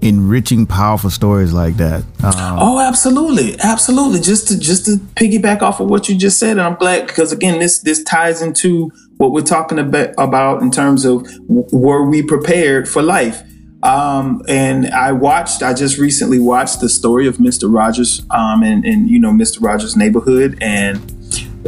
[0.00, 2.00] enriching, powerful stories like that.
[2.22, 4.20] Um, Oh, absolutely, absolutely.
[4.20, 7.32] Just to just to piggyback off of what you just said, and I'm glad because
[7.32, 12.22] again, this this ties into what we're talking about about in terms of were we
[12.22, 13.42] prepared for life.
[13.86, 15.62] Um, and I watched.
[15.62, 19.60] I just recently watched the story of Mister Rogers, um, and and you know Mister
[19.60, 20.98] Rogers' neighborhood and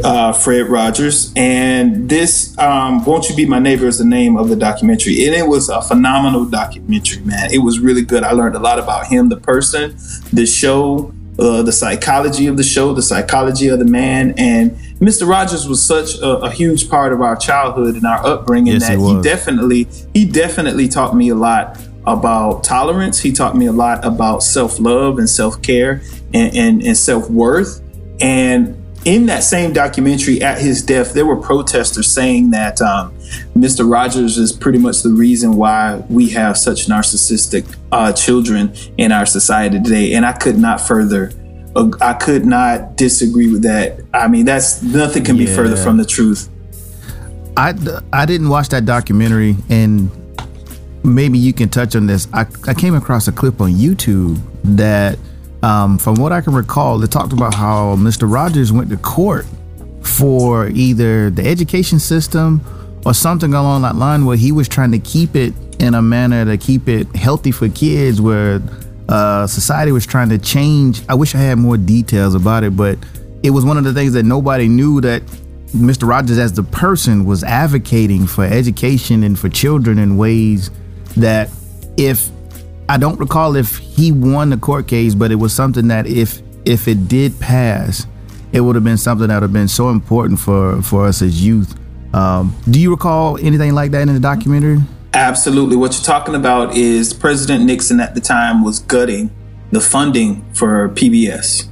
[0.03, 1.31] uh, Fred Rogers.
[1.35, 5.25] And this, um, Won't You Be My Neighbor, is the name of the documentary.
[5.25, 7.53] And it was a phenomenal documentary, man.
[7.53, 8.23] It was really good.
[8.23, 9.95] I learned a lot about him, the person,
[10.33, 14.33] the show, uh, the psychology of the show, the psychology of the man.
[14.37, 15.27] And Mr.
[15.27, 18.99] Rogers was such a, a huge part of our childhood and our upbringing Yes, that
[18.99, 21.77] he definitely, he definitely taught me a lot
[22.13, 23.19] about tolerance.
[23.19, 26.01] He taught me a lot about self love and self care
[26.33, 27.81] and, and, and self worth.
[28.21, 33.15] And in that same documentary, at his death, there were protesters saying that um,
[33.55, 33.89] Mr.
[33.89, 39.25] Rogers is pretty much the reason why we have such narcissistic uh, children in our
[39.25, 40.13] society today.
[40.13, 41.31] And I could not further,
[42.01, 44.01] I could not disagree with that.
[44.13, 46.49] I mean, that's nothing can be further from the truth.
[47.55, 47.73] I,
[48.13, 50.09] I didn't watch that documentary, and
[51.03, 52.27] maybe you can touch on this.
[52.33, 55.17] I, I came across a clip on YouTube that,
[55.63, 58.31] um, from what I can recall, it talked about how Mr.
[58.31, 59.45] Rogers went to court
[60.03, 62.63] for either the education system
[63.05, 66.45] or something along that line where he was trying to keep it in a manner
[66.45, 68.61] to keep it healthy for kids where
[69.07, 71.01] uh, society was trying to change.
[71.07, 72.97] I wish I had more details about it, but
[73.43, 75.23] it was one of the things that nobody knew that
[75.73, 76.07] Mr.
[76.07, 80.71] Rogers, as the person, was advocating for education and for children in ways
[81.15, 81.49] that,
[81.97, 82.29] if
[82.87, 86.41] I don't recall if he won the court case, but it was something that if
[86.65, 88.07] if it did pass,
[88.51, 91.45] it would have been something that would have been so important for for us as
[91.45, 91.75] youth.
[92.13, 94.79] Um, do you recall anything like that in the documentary?
[95.13, 95.75] Absolutely.
[95.75, 99.31] What you're talking about is President Nixon at the time was gutting
[99.71, 101.67] the funding for PBS,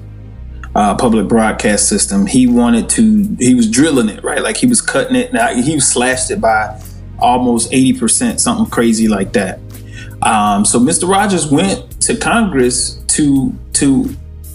[0.75, 2.25] uh, public broadcast system.
[2.25, 4.41] He wanted to, he was drilling it, right?
[4.41, 5.33] Like he was cutting it.
[5.33, 6.79] Now he slashed it by
[7.19, 9.59] almost 80%, something crazy like that.
[10.21, 11.07] Um, so Mr.
[11.07, 14.09] Rogers went to Congress to to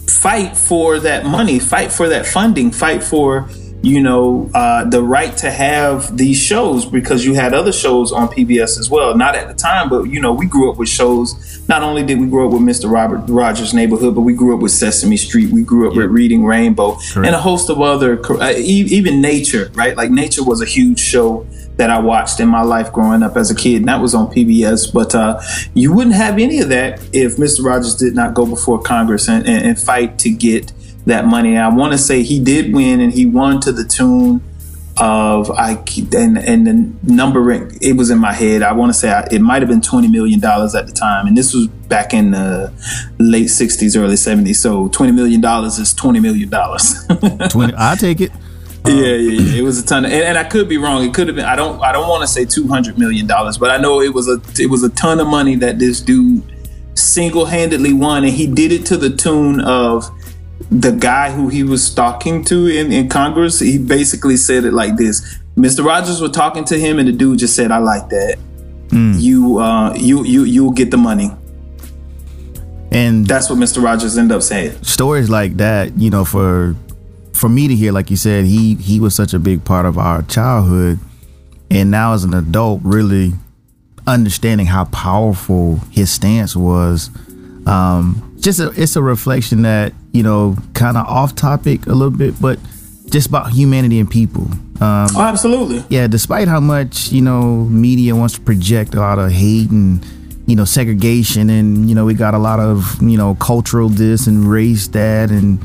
[0.07, 3.49] fight for that money, fight for that funding, fight for
[3.81, 8.27] you know uh, the right to have these shows because you had other shows on
[8.29, 9.15] PBS as well.
[9.15, 11.61] Not at the time, but you know we grew up with shows.
[11.69, 12.91] Not only did we grow up with Mr.
[12.91, 15.49] Robert Rogers' Neighborhood, but we grew up with Sesame Street.
[15.49, 19.71] We grew up with Reading Rainbow and a host of other, uh, e- even Nature.
[19.73, 23.35] Right, like Nature was a huge show that I watched in my life growing up
[23.35, 24.93] as a kid, and that was on PBS.
[24.93, 25.41] But uh,
[25.73, 27.63] you wouldn't have any of that if Mr.
[27.63, 30.71] Rogers did not go before Congress and, and, and fight to get
[31.05, 31.57] that money.
[31.57, 34.41] I want to say he did win, and he won to the tune
[34.97, 35.71] of I
[36.15, 38.61] and and the number it was in my head.
[38.61, 41.25] I want to say I, it might have been twenty million dollars at the time,
[41.25, 42.71] and this was back in the
[43.17, 44.57] late '60s, early '70s.
[44.57, 46.93] So twenty million dollars is twenty million dollars.
[47.49, 47.73] Twenty.
[47.75, 48.31] I take it.
[48.85, 49.59] Yeah, yeah, yeah.
[49.59, 51.03] It was a ton of, and, and I could be wrong.
[51.03, 51.45] It could have been.
[51.45, 51.81] I don't.
[51.81, 54.41] I don't want to say two hundred million dollars, but I know it was a.
[54.61, 56.43] It was a ton of money that this dude
[56.95, 60.09] single handedly won, and he did it to the tune of
[60.69, 63.59] the guy who he was talking to in, in Congress.
[63.59, 65.85] He basically said it like this: Mr.
[65.85, 68.37] Rogers was talking to him, and the dude just said, "I like that."
[68.93, 71.31] you uh, you you you'll get the money.
[72.91, 73.83] And That's what Mr.
[73.83, 74.83] Rogers ended up saying.
[74.83, 76.75] stories like that, you know, for
[77.33, 79.97] for me to hear, like you said, he he was such a big part of
[79.97, 80.99] our childhood,
[81.69, 83.33] and now as an adult, really
[84.07, 87.09] understanding how powerful his stance was.
[87.65, 92.15] Um, just a, it's a reflection that you know, kind of off topic a little
[92.15, 92.59] bit, but
[93.09, 94.43] just about humanity and people.
[94.81, 95.83] Um, Oh, absolutely.
[95.89, 100.05] yeah, despite how much you know media wants to project a lot of hate and
[100.45, 104.27] you know segregation, and you know we got a lot of you know cultural this
[104.27, 105.59] and race that and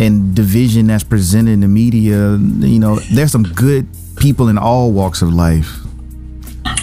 [0.00, 2.36] and division that's presented in the media.
[2.36, 3.86] You know, there's some good
[4.16, 5.78] people in all walks of life.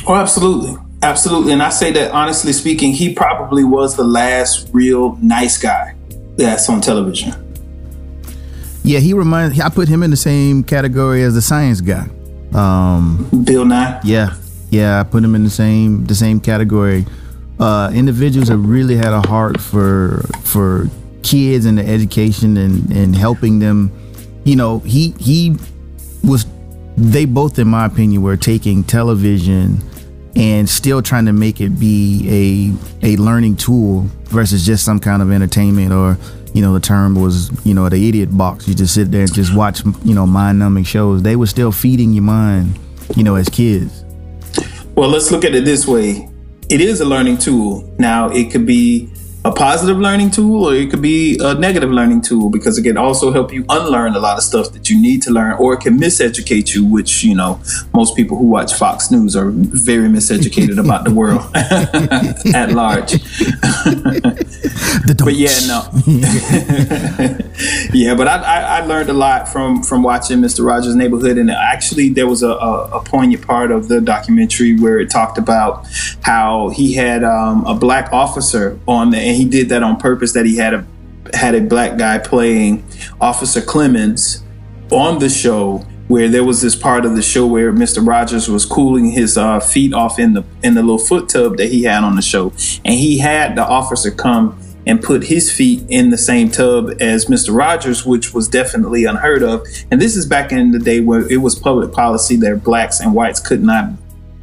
[0.07, 0.75] Oh, absolutely.
[1.01, 1.53] Absolutely.
[1.53, 5.95] And I say that honestly speaking, he probably was the last real nice guy
[6.37, 7.33] that's on television.
[8.83, 9.59] Yeah, he reminds.
[9.59, 12.07] I put him in the same category as the science guy.
[12.53, 13.99] Um, Bill Nye.
[14.03, 14.35] Yeah,
[14.69, 17.05] yeah, I put him in the same the same category.
[17.59, 20.89] Uh, individuals that really had a heart for for
[21.23, 23.91] kids and the education and and helping them.
[24.43, 25.55] You know, he he
[26.23, 26.45] was.
[26.95, 29.79] They both, in my opinion, were taking television
[30.35, 35.21] and still trying to make it be a a learning tool versus just some kind
[35.21, 36.17] of entertainment or
[36.53, 39.33] you know the term was you know the idiot box you just sit there and
[39.33, 42.79] just watch you know mind numbing shows they were still feeding your mind
[43.15, 44.03] you know as kids
[44.97, 46.27] Well, let's look at it this way.
[46.71, 47.87] It is a learning tool.
[47.99, 49.13] Now, it could be
[49.47, 52.97] a positive learning tool or it could be a negative learning tool because it can
[52.97, 55.79] also help you unlearn a lot of stuff that you need to learn or it
[55.79, 57.59] can miseducate you, which, you know,
[57.93, 63.13] most people who watch Fox News are very miseducated about the world at large.
[65.27, 65.83] But yeah, no.
[67.93, 70.65] yeah, but I, I, I learned a lot from from watching Mr.
[70.65, 74.99] Rogers' Neighborhood, and actually there was a, a, a poignant part of the documentary where
[74.99, 75.85] it talked about
[76.21, 80.33] how he had um, a black officer on the he did that on purpose.
[80.33, 80.85] That he had a
[81.33, 82.83] had a black guy playing
[83.21, 84.41] Officer Clemmons
[84.91, 88.05] on the show where there was this part of the show where Mr.
[88.05, 91.69] Rogers was cooling his uh, feet off in the in the little foot tub that
[91.69, 92.51] he had on the show,
[92.85, 97.25] and he had the officer come and put his feet in the same tub as
[97.25, 97.53] Mr.
[97.53, 99.67] Rogers, which was definitely unheard of.
[99.91, 103.13] And this is back in the day where it was public policy that blacks and
[103.13, 103.89] whites could not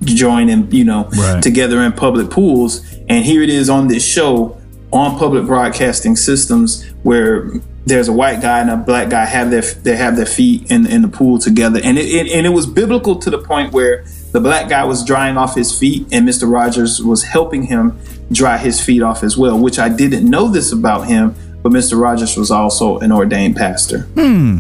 [0.02, 1.42] join in, you know, Right.
[1.42, 2.82] together in public pools.
[3.08, 4.58] And here it is on this show
[4.94, 7.50] on public broadcasting systems where
[7.84, 10.86] there's a white guy and a black guy have their they have their feet in
[10.86, 14.04] in the pool together, and it, it and it was biblical to the point where
[14.32, 16.50] the black guy was drying off his feet, and Mr.
[16.50, 17.98] Rogers was helping him
[18.32, 19.58] dry his feet off as well.
[19.58, 22.00] Which I didn't know this about him, but Mr.
[22.00, 24.00] Rogers was also an ordained pastor.
[24.14, 24.58] Hmm.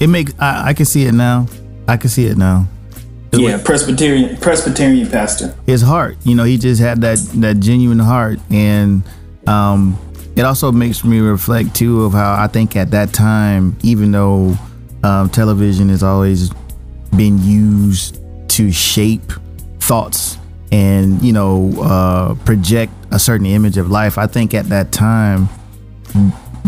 [0.00, 1.46] it makes I, I can see it now
[1.88, 2.66] i can see it now
[3.32, 5.54] Yeah, Presbyterian Presbyterian pastor.
[5.66, 9.02] his heart you know he just had that that genuine heart and
[9.48, 9.98] um
[10.36, 14.54] it also makes me reflect too of how i think at that time even though
[15.04, 16.50] um, television has always
[17.16, 19.32] been used to shape
[19.80, 20.38] thoughts
[20.70, 25.48] and you know uh, project a certain image of life i think at that time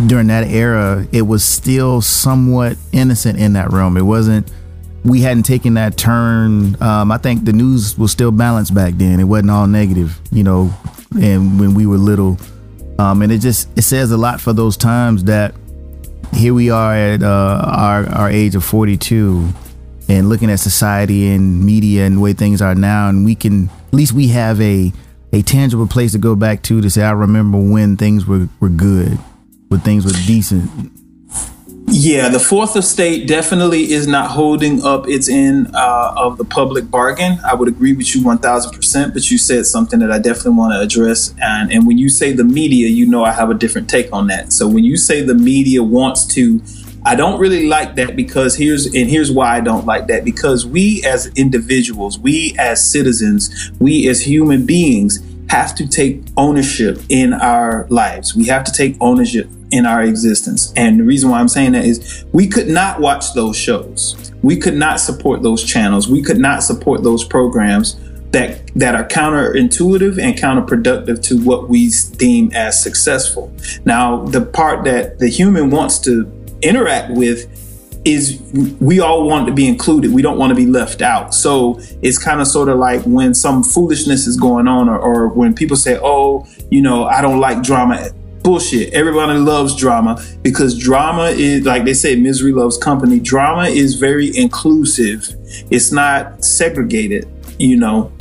[0.07, 4.51] during that era it was still somewhat innocent in that realm it wasn't
[5.05, 6.81] we hadn't taken that turn.
[6.83, 9.19] Um, I think the news was still balanced back then.
[9.21, 10.73] It wasn't all negative, you know,
[11.21, 12.39] and when we were little.
[13.01, 15.55] Um, and it just it says a lot for those times that
[16.35, 19.49] here we are at uh, our our age of 42
[20.11, 23.71] and looking at society and media and the way things are now and we can
[23.71, 24.93] at least we have a
[25.33, 28.69] a tangible place to go back to to say I remember when things were, were
[28.69, 29.13] good,
[29.69, 30.71] when things were decent.
[31.93, 36.89] Yeah, the fourth estate definitely is not holding up its end uh, of the public
[36.89, 37.39] bargain.
[37.45, 40.81] I would agree with you 1000%, but you said something that I definitely want to
[40.81, 41.35] address.
[41.43, 44.29] And, and when you say the media, you know I have a different take on
[44.29, 44.53] that.
[44.53, 46.61] So when you say the media wants to,
[47.05, 50.65] I don't really like that because here's, and here's why I don't like that because
[50.65, 55.19] we as individuals, we as citizens, we as human beings
[55.51, 58.37] have to take ownership in our lives.
[58.37, 60.73] We have to take ownership in our existence.
[60.77, 64.31] And the reason why I'm saying that is we could not watch those shows.
[64.43, 66.09] We could not support those channels.
[66.09, 67.99] We could not support those programs
[68.31, 73.53] that that are counterintuitive and counterproductive to what we deem as successful.
[73.85, 76.31] Now, the part that the human wants to
[76.63, 77.60] interact with
[78.05, 78.41] is
[78.81, 80.13] we all want to be included.
[80.13, 81.35] We don't want to be left out.
[81.35, 85.29] So it's kind of sort of like when some foolishness is going on, or, or
[85.29, 88.11] when people say, "Oh, you know, I don't like drama."
[88.43, 88.95] Bullshit.
[88.95, 93.21] Everybody loves drama because drama is like they say, misery loves company.
[93.21, 95.29] Drama is very inclusive.
[95.71, 97.29] It's not segregated.
[97.59, 98.13] You know,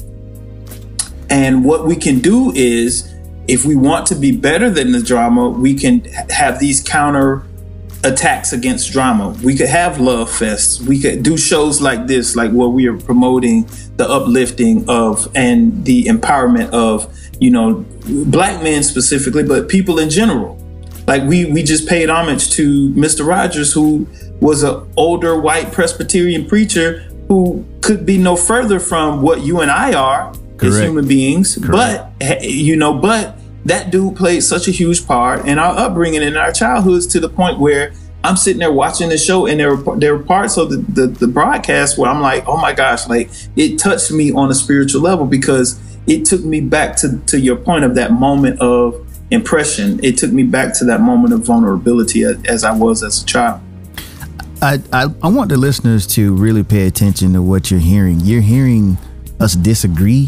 [1.29, 3.13] And what we can do is,
[3.47, 7.43] if we want to be better than the drama, we can have these counter
[8.03, 9.29] attacks against drama.
[9.43, 10.81] We could have love fests.
[10.81, 15.83] We could do shows like this, like where we are promoting the uplifting of and
[15.85, 17.85] the empowerment of, you know,
[18.25, 20.57] black men specifically, but people in general.
[21.07, 23.25] Like we we just paid homage to Mr.
[23.25, 24.07] Rogers, who
[24.39, 29.71] was an older white Presbyterian preacher who could be no further from what you and
[29.71, 31.57] I are as human beings.
[31.57, 36.23] But eh, you know, but that dude played such a huge part in our upbringing
[36.23, 37.93] and our childhoods to the point where
[38.23, 41.07] I'm sitting there watching the show and there were there were parts of the, the,
[41.07, 45.01] the broadcast where I'm like, oh my gosh, like it touched me on a spiritual
[45.01, 50.03] level because it took me back to, to your point of that moment of impression.
[50.03, 53.25] It took me back to that moment of vulnerability as, as I was as a
[53.25, 53.61] child.
[54.61, 58.19] I, I I want the listeners to really pay attention to what you're hearing.
[58.19, 58.97] You're hearing
[59.39, 60.27] us disagree,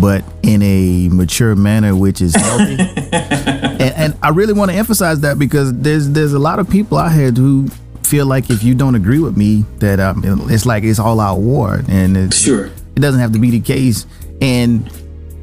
[0.00, 2.76] but in a mature manner, which is healthy.
[3.12, 6.98] and, and I really want to emphasize that because there's there's a lot of people
[6.98, 7.68] out here who
[8.02, 11.38] feel like if you don't agree with me, that um, it's like it's all out
[11.38, 12.66] war, and it's, Sure.
[12.66, 14.06] it doesn't have to be the case.
[14.40, 14.86] And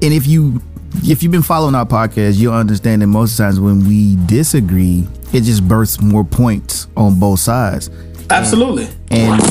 [0.01, 0.61] and if you
[1.03, 5.41] if you've been following our podcast, you'll understand that most times when we disagree, it
[5.41, 7.89] just births more points on both sides.
[8.29, 8.87] Absolutely.
[9.09, 9.41] And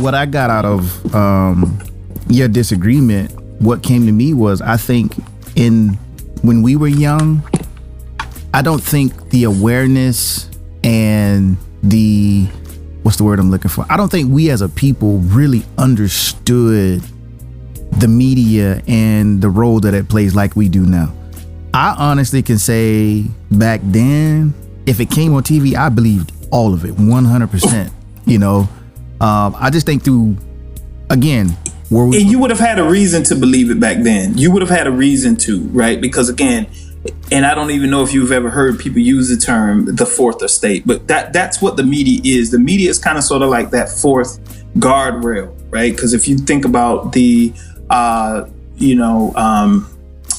[0.00, 1.78] what I got out of um,
[2.28, 5.14] your disagreement, what came to me was I think
[5.54, 5.98] in
[6.42, 7.42] when we were young,
[8.52, 10.48] I don't think the awareness
[10.84, 12.46] and the
[13.02, 13.86] what's the word I'm looking for?
[13.88, 17.02] I don't think we as a people really understood
[17.98, 21.14] the media and the role that it plays like we do now.
[21.72, 24.54] I honestly can say back then,
[24.86, 27.92] if it came on TV, I believed all of it, 100%.
[28.26, 28.68] You know,
[29.20, 30.36] um, I just think through,
[31.10, 31.56] again,
[31.90, 34.36] And you would have had a reason to believe it back then.
[34.36, 36.00] You would have had a reason to, right?
[36.00, 36.66] Because again,
[37.30, 40.42] and I don't even know if you've ever heard people use the term the fourth
[40.42, 42.50] estate, but that that's what the media is.
[42.50, 44.40] The media is kind of sort of like that fourth
[44.74, 45.92] guardrail, right?
[45.92, 47.52] Because if you think about the
[47.88, 49.88] uh, you know, um,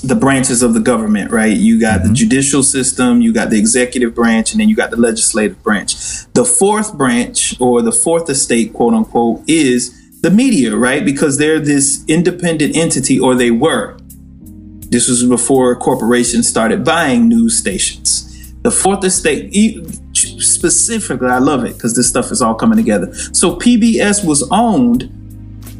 [0.04, 1.56] the branches of the government, right?
[1.56, 4.98] You got the judicial system, you got the executive branch, and then you got the
[4.98, 5.96] legislative branch.
[6.34, 11.04] The fourth branch or the fourth estate, quote unquote, is the media, right?
[11.06, 13.98] Because they're this independent entity, or they were.
[14.90, 18.54] This was before corporations started buying news stations.
[18.64, 19.54] The fourth estate,
[20.14, 23.14] specifically, I love it because this stuff is all coming together.
[23.34, 25.12] So PBS was owned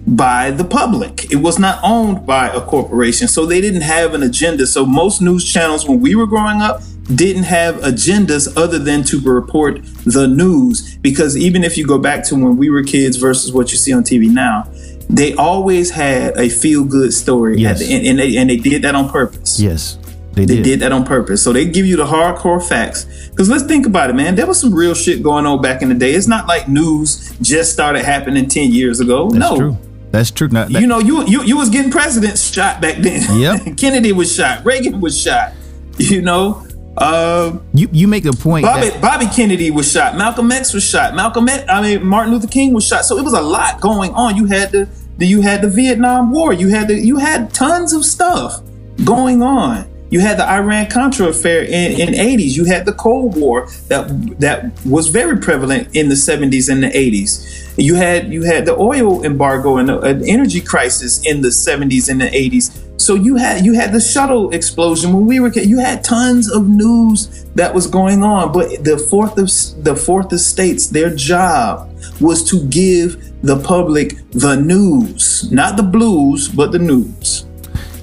[0.08, 1.32] by the public.
[1.32, 3.28] It was not owned by a corporation.
[3.28, 4.66] So they didn't have an agenda.
[4.68, 6.82] So most news channels when we were growing up
[7.14, 10.96] didn't have agendas other than to report the news.
[10.98, 13.94] Because even if you go back to when we were kids versus what you see
[13.94, 14.70] on TV now,
[15.10, 17.82] they always had a feel good story Yes.
[17.82, 18.06] at the end.
[18.08, 19.58] And they, and they did that on purpose.
[19.60, 19.98] yes,
[20.34, 20.64] they, They did.
[20.64, 21.42] did that on purpose.
[21.42, 23.06] So they give you the hardcore facts.
[23.30, 24.36] Because let's think about it, man.
[24.36, 26.12] There was some real shit going on back in the day.
[26.12, 29.30] It's not like news just started happening 10 years ago.
[29.30, 29.58] That's no.
[29.58, 29.78] true.
[30.12, 30.50] That's true.
[30.50, 33.40] Now, that- You know, you, you you was getting presidents shot back then.
[33.40, 33.78] Yep.
[33.78, 34.66] Kennedy was shot.
[34.66, 35.54] Reagan was shot.
[35.98, 36.67] You know,
[36.98, 38.66] uh, you you make a point.
[38.66, 40.18] Bobby that- Bobby Kennedy was shot.
[40.18, 41.16] Malcolm X was shot.
[41.16, 43.06] Malcolm X, I mean Martin Luther King was shot.
[43.06, 44.36] So it was a lot going on.
[44.36, 46.54] You had the, the you had the Vietnam War.
[46.54, 48.62] You had the you had tons of stuff
[49.06, 49.88] going on.
[50.10, 52.56] You had the Iran Contra affair in, in 80s.
[52.56, 54.08] You had the Cold War that
[54.40, 57.74] that was very prevalent in the 70s and the 80s.
[57.78, 62.10] You had you had the oil embargo and the, an energy crisis in the 70s
[62.10, 62.84] and the 80s.
[63.00, 66.68] So you had you had the shuttle explosion when we were you had tons of
[66.68, 68.52] news that was going on.
[68.52, 74.56] But the fourth of the fourth estates, their job was to give the public the
[74.56, 77.46] news, not the blues, but the news.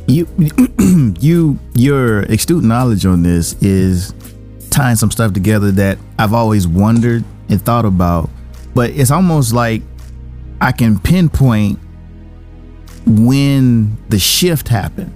[0.06, 0.28] You
[1.20, 4.14] you your astute knowledge on this is
[4.70, 8.30] tying some stuff together that I've always wondered and thought about,
[8.74, 9.82] but it's almost like
[10.60, 11.78] I can pinpoint
[13.06, 15.12] when the shift happened.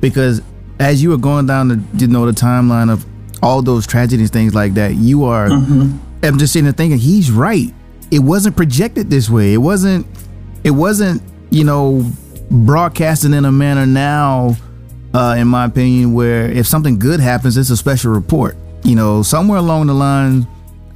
[0.00, 0.42] Because
[0.78, 3.04] as you were going down the you know the timeline of
[3.42, 5.96] all those tragedies things like that you are mm-hmm.
[6.22, 7.72] i'm just sitting there thinking he's right.
[8.10, 9.54] It wasn't projected this way.
[9.54, 10.04] It wasn't
[10.64, 12.04] it wasn't you know
[12.50, 14.56] broadcasted in a manner now
[15.14, 18.56] uh, in my opinion where if something good happens it's a special report.
[18.82, 20.46] You know somewhere along the line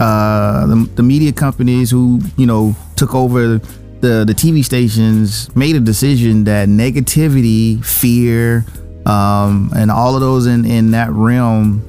[0.00, 3.58] uh, the, the media companies who you know took over
[4.00, 8.64] the the TV stations made a decision that negativity, fear,
[9.06, 11.82] um, and all of those in in that realm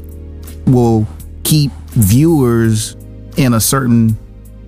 [0.68, 1.07] will
[1.43, 2.95] keep viewers
[3.38, 4.18] in a certain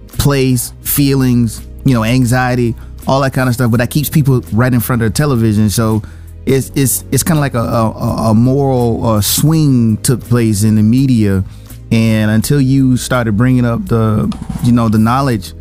[0.09, 2.75] place, feelings, you know, anxiety,
[3.07, 3.71] all that kind of stuff.
[3.71, 5.69] But that keeps people right in front of the television.
[5.69, 6.03] So
[6.45, 10.75] it's it's it's kind of like a, a, a moral uh, swing took place in
[10.75, 11.43] the media,
[11.91, 14.31] and until you started bringing up the
[14.63, 15.53] you know the knowledge,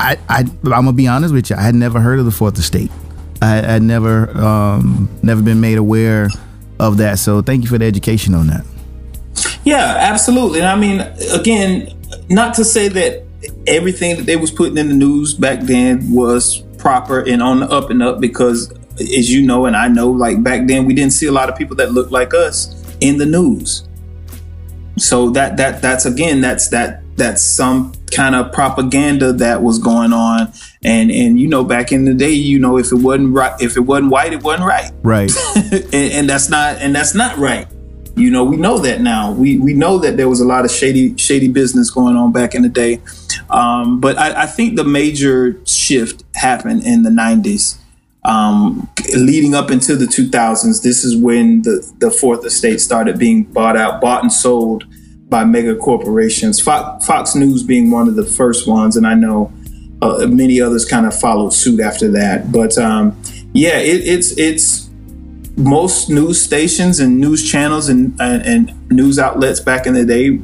[0.00, 2.58] I, I I'm gonna be honest with you, I had never heard of the fourth
[2.58, 2.90] estate.
[3.40, 6.28] I had never um, never been made aware
[6.80, 7.18] of that.
[7.18, 8.64] So thank you for the education on that.
[9.64, 10.60] Yeah, absolutely.
[10.60, 11.00] And I mean,
[11.32, 11.92] again,
[12.28, 13.24] not to say that
[13.66, 17.70] everything that they was putting in the news back then was proper and on the
[17.70, 21.12] up and up because as you know and I know like back then we didn't
[21.12, 23.88] see a lot of people that looked like us in the news.
[24.96, 30.12] So that that that's again that's that that's some kind of propaganda that was going
[30.12, 30.52] on
[30.82, 33.76] and and you know back in the day you know if it wasn't right if
[33.76, 35.30] it wasn't white it wasn't right Right.
[35.56, 37.68] and, and that's not and that's not right.
[38.18, 39.32] You know, we know that now.
[39.32, 42.54] We we know that there was a lot of shady shady business going on back
[42.54, 43.00] in the day.
[43.50, 47.78] Um, but I, I think the major shift happened in the '90s,
[48.24, 50.82] um, leading up into the 2000s.
[50.82, 54.84] This is when the the fourth estate started being bought out, bought and sold
[55.28, 56.60] by mega corporations.
[56.60, 59.52] Fox, Fox News being one of the first ones, and I know
[60.02, 62.50] uh, many others kind of followed suit after that.
[62.50, 63.20] But um,
[63.52, 64.87] yeah, it, it's it's
[65.58, 70.40] most news stations and news channels and, and and news outlets back in the day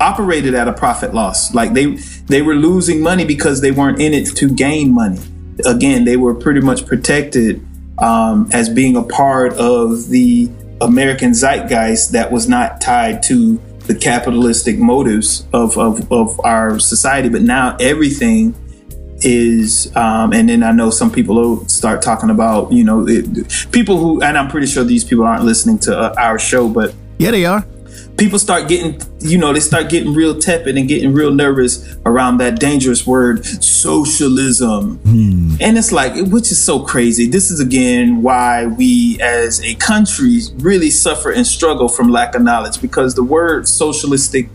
[0.00, 1.54] operated at a profit loss.
[1.54, 1.96] Like they
[2.26, 5.20] they were losing money because they weren't in it to gain money.
[5.64, 7.64] Again, they were pretty much protected
[7.98, 13.94] um, as being a part of the American zeitgeist that was not tied to the
[13.94, 17.28] capitalistic motives of, of, of our society.
[17.28, 18.54] But now everything
[19.22, 23.24] is, um, and then I know some people will start talking about, you know, it,
[23.72, 26.94] people who, and I'm pretty sure these people aren't listening to uh, our show, but
[27.18, 27.64] Yeah, they are.
[28.16, 32.38] people start getting, you know, they start getting real tepid and getting real nervous around
[32.38, 33.44] that dangerous word,
[34.04, 35.00] socialism.
[35.60, 37.26] And it's like, which is so crazy.
[37.28, 42.42] This is again why we as a country really suffer and struggle from lack of
[42.42, 44.48] knowledge because the word socialistic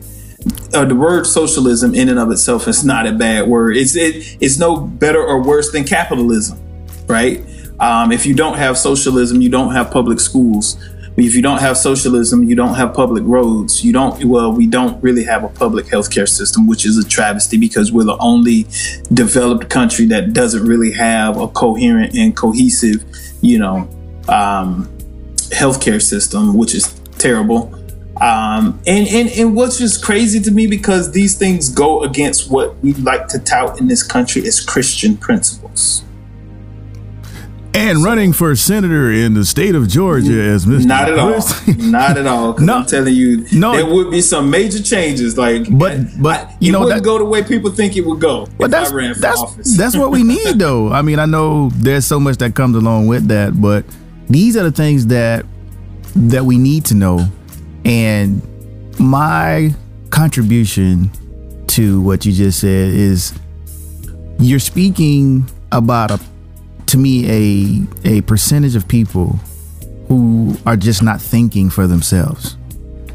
[0.73, 3.77] uh, the word socialism in and of itself is not a bad word.
[3.77, 6.59] It's it, it's no better or worse than capitalism,
[7.07, 7.43] right?
[7.79, 10.77] Um, if you don't have socialism, you don't have public schools.
[11.17, 13.85] If you don't have socialism, you don't have public roads.
[13.85, 14.23] You don't.
[14.25, 18.03] Well, we don't really have a public healthcare system, which is a travesty because we're
[18.03, 18.67] the only
[19.13, 23.03] developed country that doesn't really have a coherent and cohesive,
[23.41, 23.87] you know,
[24.27, 24.87] um,
[25.51, 27.73] healthcare system, which is terrible.
[28.21, 32.77] Um, and, and and what's just crazy to me because these things go against what
[32.81, 36.01] we like to tout in this country as Christian principles.
[37.73, 40.85] And running for senator in the state of Georgia as Mr.
[40.85, 41.41] Not at all.
[41.91, 42.57] Not at all.
[42.57, 42.75] No.
[42.77, 43.73] I'm telling you, No.
[43.73, 45.37] there would be some major changes.
[45.37, 48.05] Like, But- but, I- you it know, wouldn't that- go the way people think it
[48.05, 49.75] would go But if that's I ran for that's office.
[49.75, 50.89] that's what we need though.
[50.93, 53.83] I mean, I know there's so much that comes along with that, but
[54.29, 55.45] these are the things that
[56.15, 57.27] that we need to know.
[57.85, 58.41] And
[58.99, 59.73] my
[60.09, 61.11] contribution
[61.67, 63.33] to what you just said is
[64.39, 66.19] you're speaking about a
[66.87, 69.39] to me a a percentage of people
[70.07, 72.57] who are just not thinking for themselves.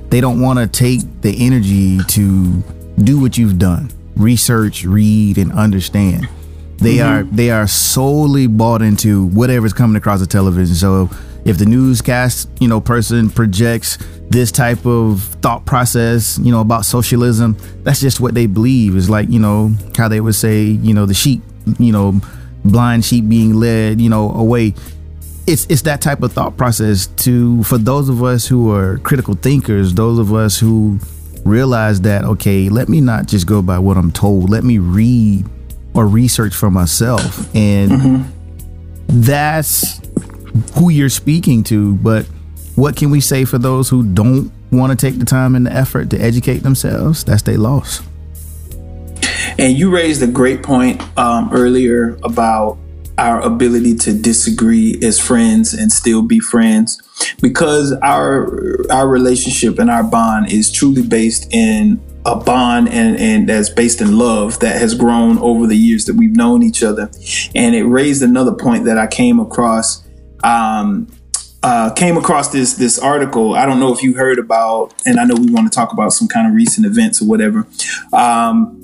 [0.09, 2.63] They don't want to take the energy to
[3.03, 3.91] do what you've done.
[4.17, 6.29] Research, read and understand.
[6.79, 7.09] They mm-hmm.
[7.09, 10.75] are they are solely bought into whatever's coming across the television.
[10.75, 11.11] So
[11.45, 16.85] if the newscast, you know, person projects this type of thought process, you know, about
[16.85, 18.97] socialism, that's just what they believe.
[18.97, 21.43] Is like, you know, how they would say, you know, the sheep,
[21.79, 22.21] you know,
[22.65, 24.75] blind sheep being led, you know, away
[25.51, 29.35] it's it's that type of thought process to for those of us who are critical
[29.35, 30.99] thinkers, those of us who
[31.45, 34.51] realize that okay, let me not just go by what I'm told.
[34.51, 35.47] Let me read
[35.95, 39.21] or research for myself, and mm-hmm.
[39.23, 40.01] that's
[40.75, 41.95] who you're speaking to.
[41.97, 42.27] But
[42.77, 45.73] what can we say for those who don't want to take the time and the
[45.73, 47.25] effort to educate themselves?
[47.25, 48.03] That's their loss.
[49.59, 52.79] And you raised a great point um, earlier about
[53.19, 57.03] our ability to disagree as friends and still be friends,
[57.43, 63.49] because our our relationship and our bond is truly based in a bond and, and
[63.49, 67.11] that's based in love that has grown over the years that we've known each other.
[67.55, 70.00] And it raised another point that I came across.
[70.43, 71.09] Um,
[71.63, 73.55] uh, came across this this article.
[73.55, 76.13] I don't know if you heard about, and I know we want to talk about
[76.13, 77.67] some kind of recent events or whatever.
[78.13, 78.77] Um,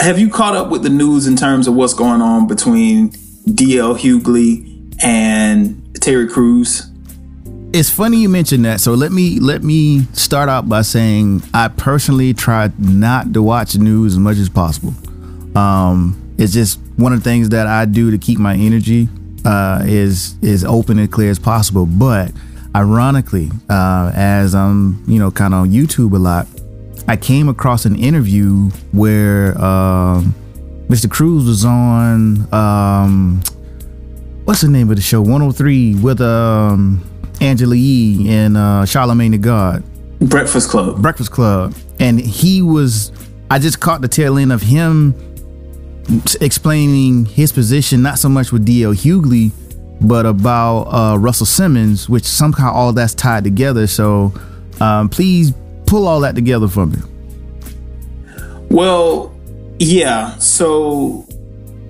[0.00, 3.10] have you caught up with the news in terms of what's going on between
[3.46, 6.90] DL Hughley and Terry Crews?
[7.74, 8.80] it's funny you mentioned that.
[8.80, 13.76] So let me let me start out by saying I personally try not to watch
[13.76, 14.94] news as much as possible.
[15.58, 19.08] Um, it's just one of the things that I do to keep my energy
[19.44, 21.86] uh, is is open and clear as possible.
[21.86, 22.32] But
[22.74, 26.46] ironically, uh, as I'm you know kind of on YouTube a lot,
[27.06, 30.34] I came across an interview where um,
[30.88, 31.10] Mr.
[31.10, 33.42] Crews was on um,
[34.44, 37.02] what's the name of the show 103 with um,
[37.40, 39.84] Angela Yee and uh, Charlemagne the God.
[40.20, 41.02] Breakfast Club.
[41.02, 43.12] Breakfast Club, and he was.
[43.50, 45.14] I just caught the tail end of him
[46.40, 49.52] explaining his position, not so much with DL Hughley,
[50.00, 53.86] but about uh, Russell Simmons, which somehow all that's tied together.
[53.86, 54.32] So,
[54.80, 55.52] um, please
[55.86, 56.98] pull all that together for me.
[58.70, 59.34] Well,
[59.78, 60.36] yeah.
[60.38, 61.26] So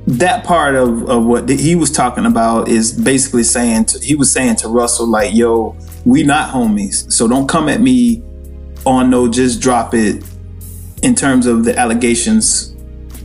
[0.06, 4.30] that part of, of what he was talking about is basically saying to, he was
[4.30, 8.22] saying to Russell like, "Yo, we not homies, so don't come at me
[8.84, 10.22] on no just drop it."
[11.02, 12.73] In terms of the allegations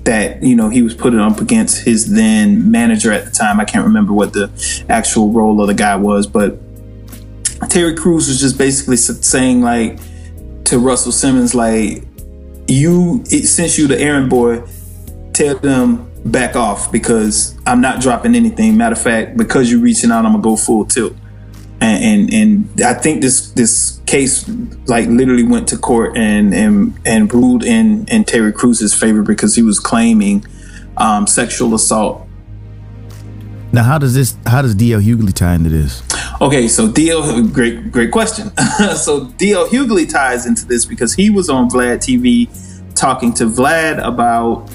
[0.06, 3.66] that you know he was putting up against his then manager at the time, I
[3.66, 4.50] can't remember what the
[4.90, 6.58] actual role of the guy was, but
[7.70, 10.00] Terry Crews was just basically saying like
[10.66, 12.04] to Russell Simmons like
[12.68, 14.64] you it, since you the errand boy,
[15.34, 18.78] tell them back off because I'm not dropping anything.
[18.78, 21.14] Matter of fact, because you're reaching out, I'm gonna go full tilt.
[21.82, 24.48] And, and and I think this this case
[24.88, 29.56] like literally went to court and and and ruled in in Terry Crews's favor because
[29.56, 30.46] he was claiming
[30.98, 32.28] um, sexual assault.
[33.72, 34.36] Now, how does this?
[34.48, 36.02] How does DL Hughley tie into this?
[36.42, 38.48] Okay, so DL, great great question.
[38.98, 42.50] so DL Hughley ties into this because he was on Vlad TV
[42.96, 44.70] talking to Vlad about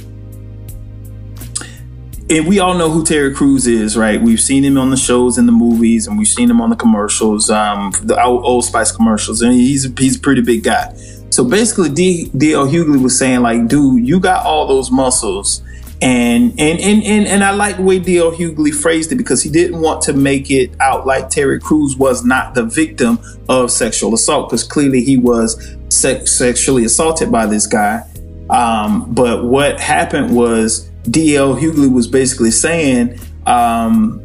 [2.30, 4.20] and we all know who Terry Crews is, right?
[4.20, 6.76] We've seen him on the shows and the movies, and we've seen him on the
[6.76, 10.94] commercials, um, the Old Spice commercials, and he's he's a pretty big guy.
[11.30, 12.66] So basically, D, D.L.
[12.66, 15.62] Hughley was saying, like, dude, you got all those muscles,
[16.00, 18.32] and and and and, and I like the way D.L.
[18.32, 22.24] Hughley phrased it because he didn't want to make it out like Terry Crews was
[22.24, 23.18] not the victim
[23.50, 28.02] of sexual assault, because clearly he was sex- sexually assaulted by this guy.
[28.48, 34.20] Um, but what happened was DL Hughley was basically saying, um,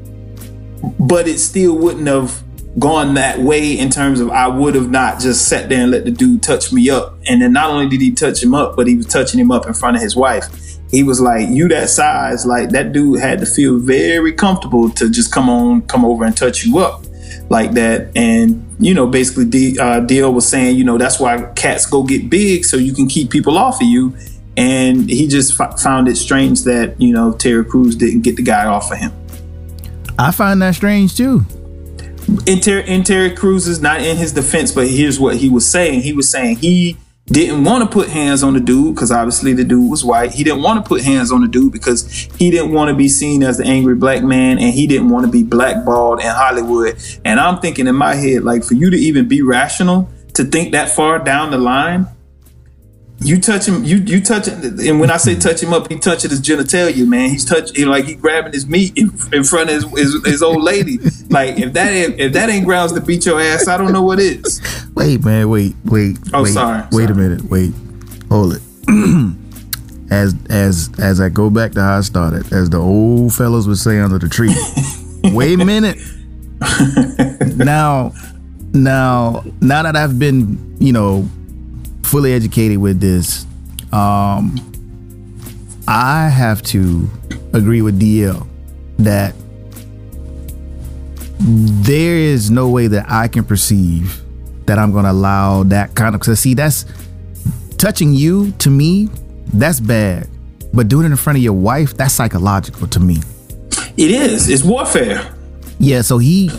[1.00, 2.42] but it still wouldn't have
[2.78, 6.06] gone that way in terms of I would have not just sat there and let
[6.06, 7.18] the dude touch me up.
[7.28, 9.68] And then not only did he touch him up, but he was touching him up
[9.68, 10.46] in front of his wife.
[10.90, 15.10] He was like, "You that size, like that dude had to feel very comfortable to
[15.10, 17.04] just come on, come over and touch you up
[17.50, 21.52] like that." And you know, basically, D, uh, DL was saying, you know, that's why
[21.56, 24.16] cats go get big so you can keep people off of you
[24.60, 28.44] and he just f- found it strange that you know Terry Crews didn't get the
[28.44, 29.14] guy off of him.
[30.20, 31.46] I find that strange too.
[32.46, 35.68] In, Ter- in Terry Crews is not in his defense, but here's what he was
[35.68, 36.02] saying.
[36.02, 39.64] He was saying he didn't want to put hands on the dude because obviously the
[39.64, 40.34] dude was white.
[40.34, 42.08] He didn't want to put hands on the dude because
[42.38, 45.26] he didn't want to be seen as the angry black man and he didn't want
[45.26, 47.02] to be blackballed in Hollywood.
[47.24, 50.74] And I'm thinking in my head, like for you to even be rational to think
[50.74, 52.08] that far down the line,
[53.22, 56.00] you touch him, you you touch it, and when I say touch him up, he
[56.00, 57.30] touching his genitalia, man.
[57.30, 60.64] He's touching, like he grabbing his meat in, in front of his, his, his old
[60.64, 61.00] lady.
[61.30, 64.04] Like if that ain't, if that ain't grounds to beat your ass, I don't know
[64.04, 64.62] what is.
[64.96, 66.18] Wait, man, wait, wait.
[66.34, 67.12] Oh, wait, sorry, Wait sorry.
[67.12, 67.44] a minute.
[67.50, 67.74] Wait,
[68.30, 68.62] hold it.
[70.12, 73.78] as as as I go back to how I started, as the old fellows would
[73.78, 74.56] say under the tree.
[75.34, 75.98] wait a minute.
[77.58, 78.14] now,
[78.74, 81.28] now, now that I've been, you know,
[82.10, 83.46] fully educated with this,
[83.94, 84.58] um,
[85.88, 87.10] I have to
[87.54, 88.48] agree with DL
[88.98, 89.36] that
[91.40, 94.22] there is no way that I can perceive
[94.66, 96.22] that I'm going to allow that kind of.
[96.22, 96.86] Cause see, that's
[97.78, 99.10] touching you to me.
[99.54, 100.28] That's bad,
[100.74, 103.18] but doing it in front of your wife, that's psychological to me.
[103.98, 104.50] It is.
[104.50, 105.34] It's warfare.
[105.80, 106.02] Yeah.
[106.02, 106.52] So he.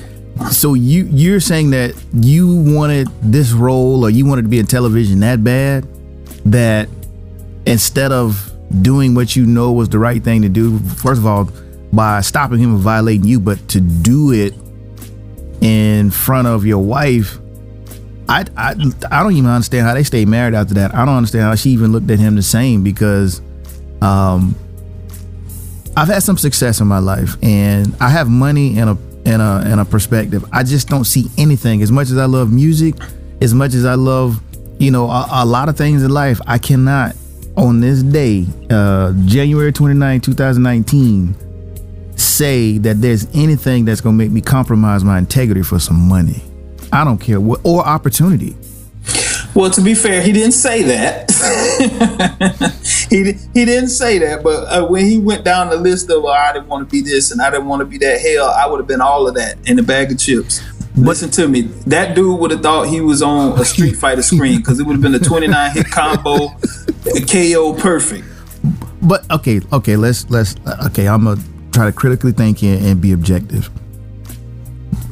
[0.49, 4.67] So you you're saying that you wanted this role or you wanted to be in
[4.67, 5.87] television that bad
[6.47, 6.89] that
[7.67, 8.51] instead of
[8.83, 11.49] doing what you know was the right thing to do, first of all,
[11.93, 14.55] by stopping him and violating you, but to do it
[15.61, 17.39] in front of your wife,
[18.29, 18.75] I, I,
[19.11, 20.95] I don't even understand how they stayed married after that.
[20.95, 23.43] I don't understand how she even looked at him the same because
[24.01, 24.55] um,
[25.97, 28.95] I've had some success in my life and I have money and a
[29.27, 30.45] and a and a perspective.
[30.53, 32.95] I just don't see anything as much as I love music,
[33.41, 34.41] as much as I love,
[34.79, 36.41] you know, a, a lot of things in life.
[36.47, 37.17] I cannot
[37.57, 44.41] on this day, uh, January 29, 2019, say that there's anything that's gonna make me
[44.41, 46.43] compromise my integrity for some money.
[46.93, 48.57] I don't care what or opportunity.
[49.55, 51.31] Well, to be fair, he didn't say that.
[53.11, 56.29] he he didn't say that, but uh, when he went down the list of oh,
[56.29, 58.67] I didn't want to be this and I didn't want to be that, hell, I
[58.67, 60.63] would have been all of that in a bag of chips.
[60.97, 61.63] Listen to me.
[61.87, 64.93] That dude would have thought he was on a Street Fighter screen because it would
[64.93, 66.47] have been a 29 hit combo,
[67.15, 68.25] a KO perfect.
[69.03, 70.55] But okay, okay, let's let's
[70.87, 71.09] okay.
[71.09, 71.41] I'm gonna
[71.73, 73.71] try to critically think and, and be objective.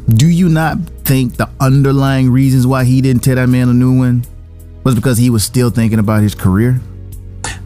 [0.09, 3.99] Do you not think the underlying reasons why he didn't tell that man a new
[3.99, 4.25] one
[4.85, 6.81] was because he was still thinking about his career?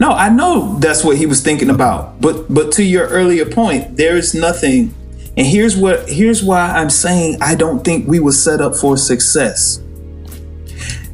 [0.03, 2.19] No, I know that's what he was thinking about.
[2.19, 4.93] But but to your earlier point, there is nothing.
[5.37, 8.97] And here's what here's why I'm saying I don't think we were set up for
[8.97, 9.77] success.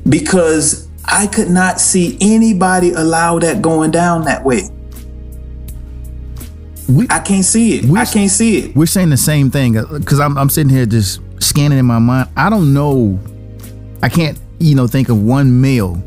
[0.09, 4.63] Because I could not see anybody allow that going down that way.
[6.87, 7.91] We, I can't see it.
[7.95, 8.75] I can't see it.
[8.75, 12.29] we're saying the same thing because I'm, I'm sitting here just scanning in my mind.
[12.35, 13.19] I don't know.
[14.01, 16.01] I can't, you know, think of one male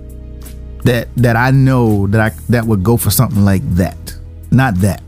[0.85, 4.14] that that I know that I that would go for something like that.
[4.51, 5.03] Not that.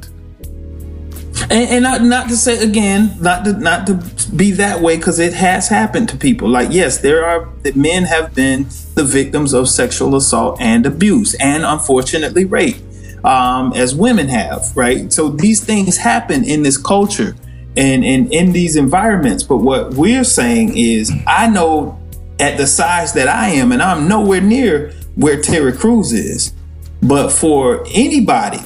[1.50, 3.94] And, and not not to say again, not to not to
[4.34, 6.48] be that way because it has happened to people.
[6.48, 11.64] Like yes, there are men have been the victims of sexual assault and abuse, and
[11.64, 12.76] unfortunately rape,
[13.24, 14.74] um, as women have.
[14.76, 15.12] Right.
[15.12, 17.36] So these things happen in this culture
[17.76, 19.42] and and in these environments.
[19.42, 21.98] But what we're saying is, I know
[22.40, 26.52] at the size that I am, and I'm nowhere near where Terry Crews is.
[27.02, 28.60] But for anybody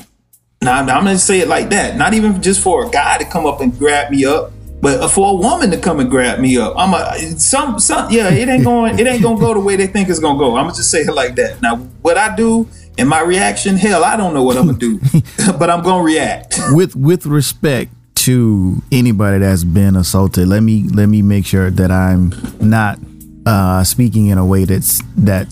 [0.61, 1.97] now, I'm to say it like that.
[1.97, 5.31] Not even just for a guy to come up and grab me up, but for
[5.31, 6.75] a woman to come and grab me up.
[6.77, 8.31] I'm a some some yeah.
[8.31, 8.99] It ain't going.
[8.99, 10.57] It ain't to go the way they think it's to go.
[10.57, 11.63] I'm gonna just say it like that.
[11.63, 12.69] Now, what I do
[12.99, 14.99] and my reaction, hell, I don't know what I'm gonna do,
[15.59, 16.59] but I'm gonna react.
[16.71, 21.93] with with respect to anybody that's been assaulted, let me let me make sure that
[21.93, 22.99] I'm not
[23.47, 25.47] uh, speaking in a way that's that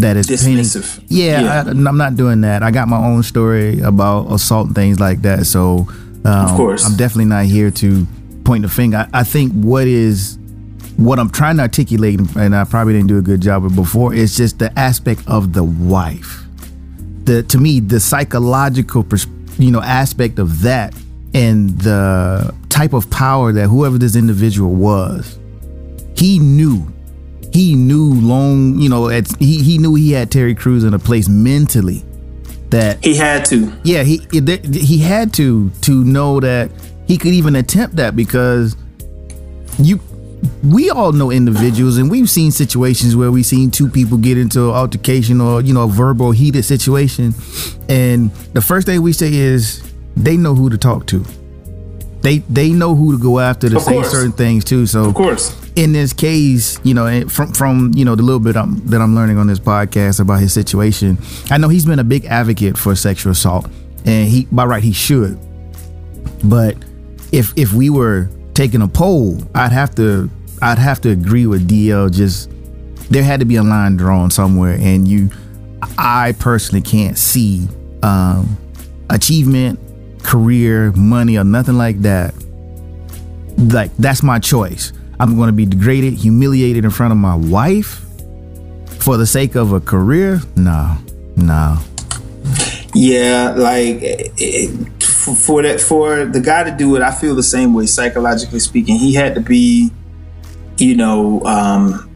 [0.00, 0.64] that is painting-
[1.08, 1.62] Yeah, Yeah.
[1.66, 2.62] I, I'm not doing that.
[2.62, 5.46] I got my own story about assault and things like that.
[5.46, 5.88] So,
[6.24, 6.84] um, Of course.
[6.86, 8.06] I'm definitely not here to
[8.44, 9.08] point the finger.
[9.12, 10.38] I, I think what is
[10.96, 14.12] what I'm trying to articulate, and I probably didn't do a good job of before,
[14.14, 16.44] is just the aspect of the wife
[17.24, 19.26] the to me the psychological pers-
[19.58, 20.94] you know aspect of that
[21.34, 25.38] and the type of power that whoever this individual was
[26.16, 26.90] he knew
[27.58, 30.98] he knew long you know at, he, he knew he had terry Crews in a
[30.98, 32.04] place mentally
[32.70, 33.72] that He had to.
[33.82, 36.70] yeah he he had to to know that
[37.08, 38.76] he could even attempt that because
[39.78, 39.98] you
[40.62, 44.68] we all know individuals and we've seen situations where we've seen two people get into
[44.68, 47.34] an altercation or you know a verbal heated situation
[47.88, 49.82] and the first thing we say is
[50.16, 51.24] they know who to talk to
[52.28, 54.10] they they know who to go after to Of say course.
[54.10, 55.54] certain things too so Of course.
[55.76, 59.14] in this case, you know, from from you know the little bit I'm, that I'm
[59.14, 61.16] learning on this podcast about his situation,
[61.50, 63.66] I know he's been a big advocate for sexual assault,
[64.04, 65.38] and he by right he should.
[66.44, 66.76] But
[67.32, 70.28] if if we were taking a poll, I'd have to
[70.60, 72.12] I'd have to agree with DL.
[72.12, 72.50] Just
[73.10, 75.30] there had to be a line drawn somewhere, and you,
[75.96, 77.68] I personally can't see
[78.02, 78.56] um,
[79.08, 79.78] achievement,
[80.28, 82.34] career, money, or nothing like that
[83.58, 84.92] like that's my choice.
[85.20, 88.04] I'm going to be degraded, humiliated in front of my wife
[89.00, 90.40] for the sake of a career?
[90.56, 90.96] No,
[91.36, 91.78] no.
[92.94, 97.42] Yeah, like it, for, for that for the guy to do it, I feel the
[97.42, 98.96] same way psychologically speaking.
[98.96, 99.90] He had to be,
[100.78, 102.10] you know, um,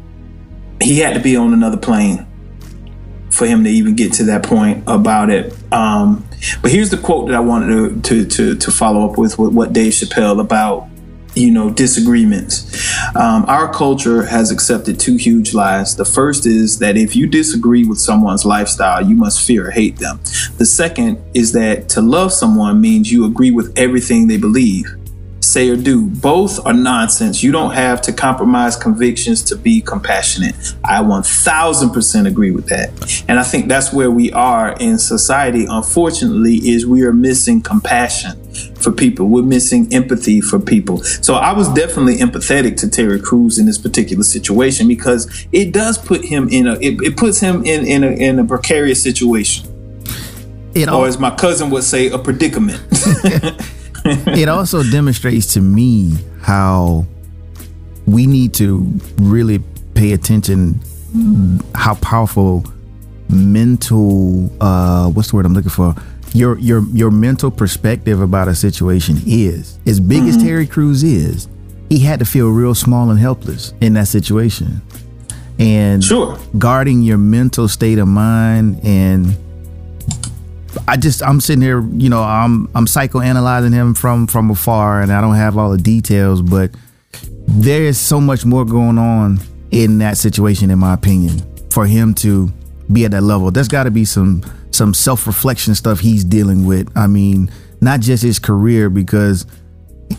[0.81, 2.27] he had to be on another plane
[3.31, 5.53] for him to even get to that point about it.
[5.73, 6.27] Um,
[6.61, 9.53] but here's the quote that I wanted to to to, to follow up with, with
[9.53, 10.89] what Dave Chappelle about
[11.35, 12.69] you know disagreements.
[13.17, 15.97] Um, our culture has accepted two huge lies.
[15.97, 19.97] The first is that if you disagree with someone's lifestyle you must fear or hate
[19.99, 20.21] them.
[20.59, 24.97] The second is that to love someone means you agree with everything they believe
[25.43, 30.55] say or do both are nonsense you don't have to compromise convictions to be compassionate
[30.85, 32.91] i 1000% agree with that
[33.29, 38.39] and i think that's where we are in society unfortunately is we are missing compassion
[38.81, 39.29] for people.
[39.29, 41.03] We're missing empathy for people.
[41.03, 45.99] So I was definitely empathetic to Terry Crews in this particular situation because it does
[45.99, 49.67] put him in a it, it puts him in in a, in a precarious situation,
[50.75, 52.83] It or al- as my cousin would say, a predicament.
[54.37, 57.07] it also demonstrates to me how
[58.07, 58.79] we need to
[59.19, 59.61] really
[59.95, 60.81] pay attention
[61.75, 62.65] how powerful
[63.29, 65.95] mental uh what's the word I'm looking for?
[66.35, 69.79] Your your your mental perspective about a situation is.
[69.87, 71.49] As big as Terry Crews is
[71.91, 74.81] he had to feel real small and helpless in that situation.
[75.59, 76.39] And Sure.
[76.59, 79.37] guarding your mental state of mind and
[80.89, 85.13] I just I'm sitting here, you know, I'm I'm psychoanalyzing him from from afar, and
[85.13, 86.71] I don't have all the details, but
[87.47, 92.15] there is so much more going on in that situation, in my opinion, for him
[92.15, 92.53] to
[92.93, 93.51] be at that level.
[93.51, 96.91] There's got to be some some self reflection stuff he's dealing with.
[96.97, 97.51] I mean,
[97.81, 99.47] not just his career, because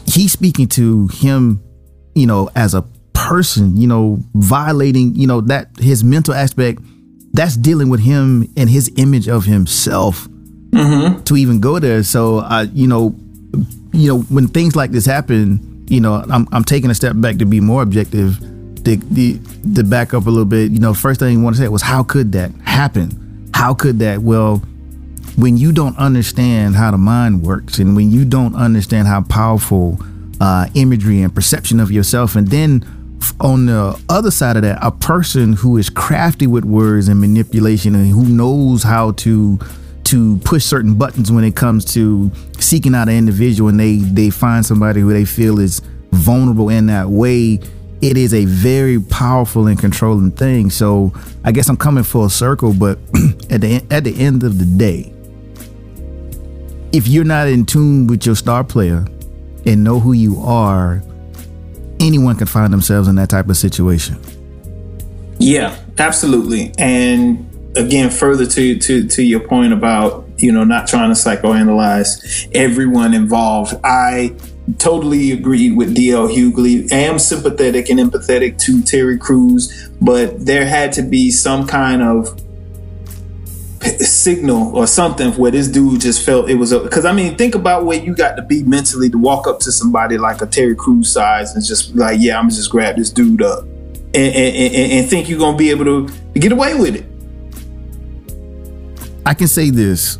[0.05, 1.63] he's speaking to him,
[2.15, 2.83] you know, as a
[3.13, 6.81] person, you know, violating, you know, that his mental aspect.
[7.35, 10.27] That's dealing with him and his image of himself
[10.73, 12.03] to even go there.
[12.03, 13.15] So I, you know,
[13.91, 17.37] you know, when things like this happen, you know, I'm I'm taking a step back
[17.37, 18.39] to be more objective,
[18.83, 19.39] to the
[19.75, 20.71] to back up a little bit.
[20.71, 23.51] You know, first thing I want to say was how could that happen?
[23.53, 24.21] How could that?
[24.21, 24.57] Well,
[25.35, 29.99] when you don't understand how the mind works, and when you don't understand how powerful
[30.41, 32.83] uh, imagery and perception of yourself, and then
[33.39, 37.95] on the other side of that, a person who is crafty with words and manipulation,
[37.95, 39.59] and who knows how to
[40.13, 44.29] to push certain buttons when it comes to seeking out an individual and they they
[44.29, 47.59] find somebody who they feel is vulnerable in that way.
[48.01, 50.69] It is a very powerful and controlling thing.
[50.69, 51.13] So
[51.45, 52.97] i guess i'm coming full circle but
[53.49, 55.11] at the at the end of the day
[56.93, 59.05] if you're not in tune with your star player
[59.65, 61.03] and know who you are
[61.99, 64.19] anyone can find themselves in that type of situation.
[65.39, 66.73] Yeah, absolutely.
[66.77, 72.49] And again, further to to to your point about you know not trying to psychoanalyze
[72.53, 74.35] everyone involved, I
[74.77, 76.91] totally agree with DL Hughley.
[76.91, 82.01] I am sympathetic and empathetic to Terry Crews, but there had to be some kind
[82.01, 82.39] of
[83.99, 87.53] signal or something where this dude just felt it was a because I mean think
[87.53, 90.75] about where you got to be mentally to walk up to somebody like a Terry
[90.75, 93.65] Crews size and just like yeah I'm just grab this dude up
[94.15, 97.05] and, and, and, and think you're gonna be able to get away with it.
[99.25, 100.19] I can say this.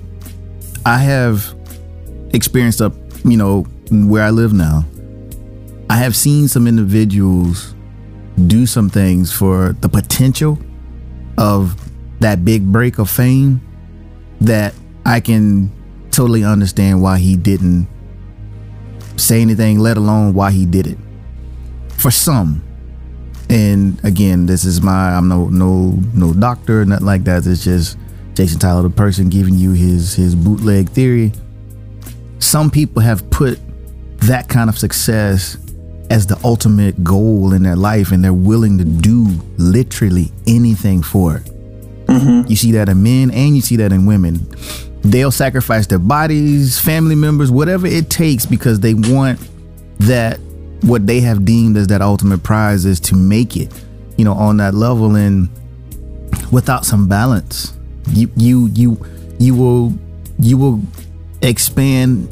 [0.85, 1.53] I have
[2.33, 2.93] experienced up,
[3.23, 4.85] you know, where I live now.
[5.89, 7.75] I have seen some individuals
[8.47, 10.57] do some things for the potential
[11.37, 11.79] of
[12.19, 13.61] that big break of fame
[14.41, 14.73] that
[15.05, 15.71] I can
[16.11, 17.87] totally understand why he didn't
[19.17, 20.97] say anything, let alone why he did it.
[21.97, 22.63] For some,
[23.49, 27.45] and again, this is my I'm no no no doctor, nothing like that.
[27.45, 27.97] It's just
[28.33, 31.31] Jason Tyler, the person giving you his his bootleg theory.
[32.39, 33.59] Some people have put
[34.19, 35.57] that kind of success
[36.09, 39.27] as the ultimate goal in their life, and they're willing to do
[39.57, 41.43] literally anything for it.
[42.07, 42.49] Mm-hmm.
[42.49, 44.45] You see that in men, and you see that in women.
[45.01, 49.39] They'll sacrifice their bodies, family members, whatever it takes, because they want
[49.99, 50.39] that
[50.81, 53.71] what they have deemed as that ultimate prize is to make it,
[54.17, 55.15] you know, on that level.
[55.15, 55.49] And
[56.51, 57.73] without some balance,
[58.09, 59.05] you you you
[59.39, 59.93] you will
[60.39, 60.81] you will
[61.41, 62.27] expand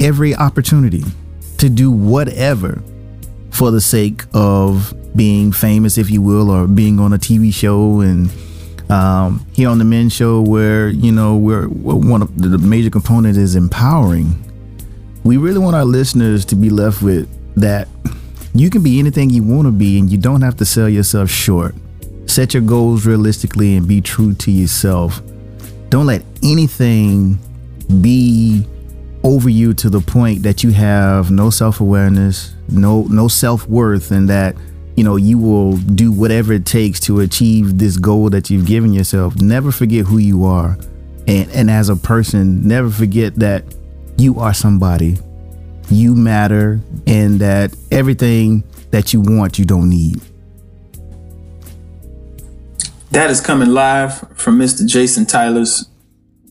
[0.00, 1.02] every opportunity
[1.58, 2.82] to do whatever
[3.50, 8.00] for the sake of being famous, if you will, or being on a TV show
[8.00, 8.30] and
[8.90, 12.90] um, here on the men's show where you know we're, we're one of the major
[12.90, 14.34] component is empowering.
[15.24, 17.88] We really want our listeners to be left with that
[18.54, 21.30] you can be anything you want to be and you don't have to sell yourself
[21.30, 21.74] short.
[22.26, 25.20] Set your goals realistically and be true to yourself.
[25.90, 27.38] Don't let anything
[28.00, 28.66] be
[29.24, 34.56] over you to the point that you have no self-awareness, no no self-worth and that
[34.96, 38.92] you know you will do whatever it takes to achieve this goal that you've given
[38.92, 39.36] yourself.
[39.40, 40.78] Never forget who you are.
[41.26, 43.64] And and as a person, never forget that
[44.16, 45.18] you are somebody.
[45.90, 50.20] You matter and that everything that you want you don't need.
[53.12, 54.86] That is coming live from Mr.
[54.86, 55.86] Jason Tyler's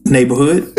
[0.05, 0.63] neighborhood.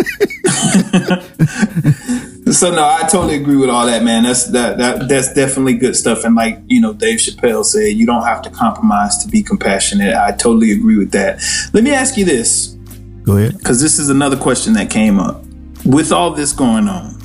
[2.53, 4.23] so no, I totally agree with all that, man.
[4.23, 6.23] That's that that that's definitely good stuff.
[6.25, 10.15] And like you know, Dave Chappelle said, you don't have to compromise to be compassionate.
[10.15, 11.43] I totally agree with that.
[11.73, 12.77] Let me ask you this,
[13.25, 13.59] Go ahead.
[13.59, 15.45] because this is another question that came up.
[15.85, 17.21] With all this going on,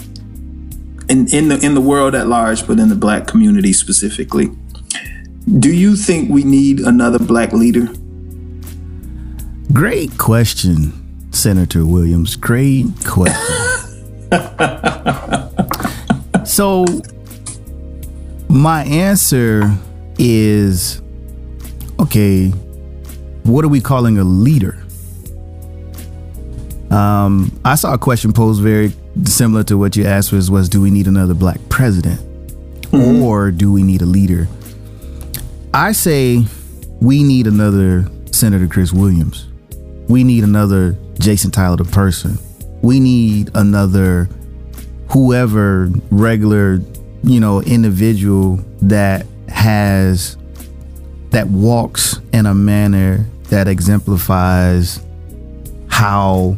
[1.10, 4.50] in in the in the world at large, but in the black community specifically,
[5.60, 7.88] do you think we need another black leader?
[9.74, 12.36] Great question, Senator Williams.
[12.36, 14.32] Great question.
[16.46, 16.86] so,
[18.50, 19.72] my answer
[20.18, 21.02] is
[22.00, 22.50] okay,
[23.44, 24.84] what are we calling a leader?
[26.90, 28.94] Um, I saw a question posed very
[29.26, 32.22] similar to what you asked was, was do we need another black president?
[32.94, 34.48] Or do we need a leader?
[35.74, 36.46] I say
[37.02, 39.48] we need another Senator Chris Williams.
[40.08, 42.38] We need another Jason Tyler the person.
[42.82, 44.30] we need another
[45.10, 46.80] whoever regular,
[47.24, 50.38] you know, individual that has
[51.32, 55.00] that walks in a manner that exemplifies
[55.90, 56.56] how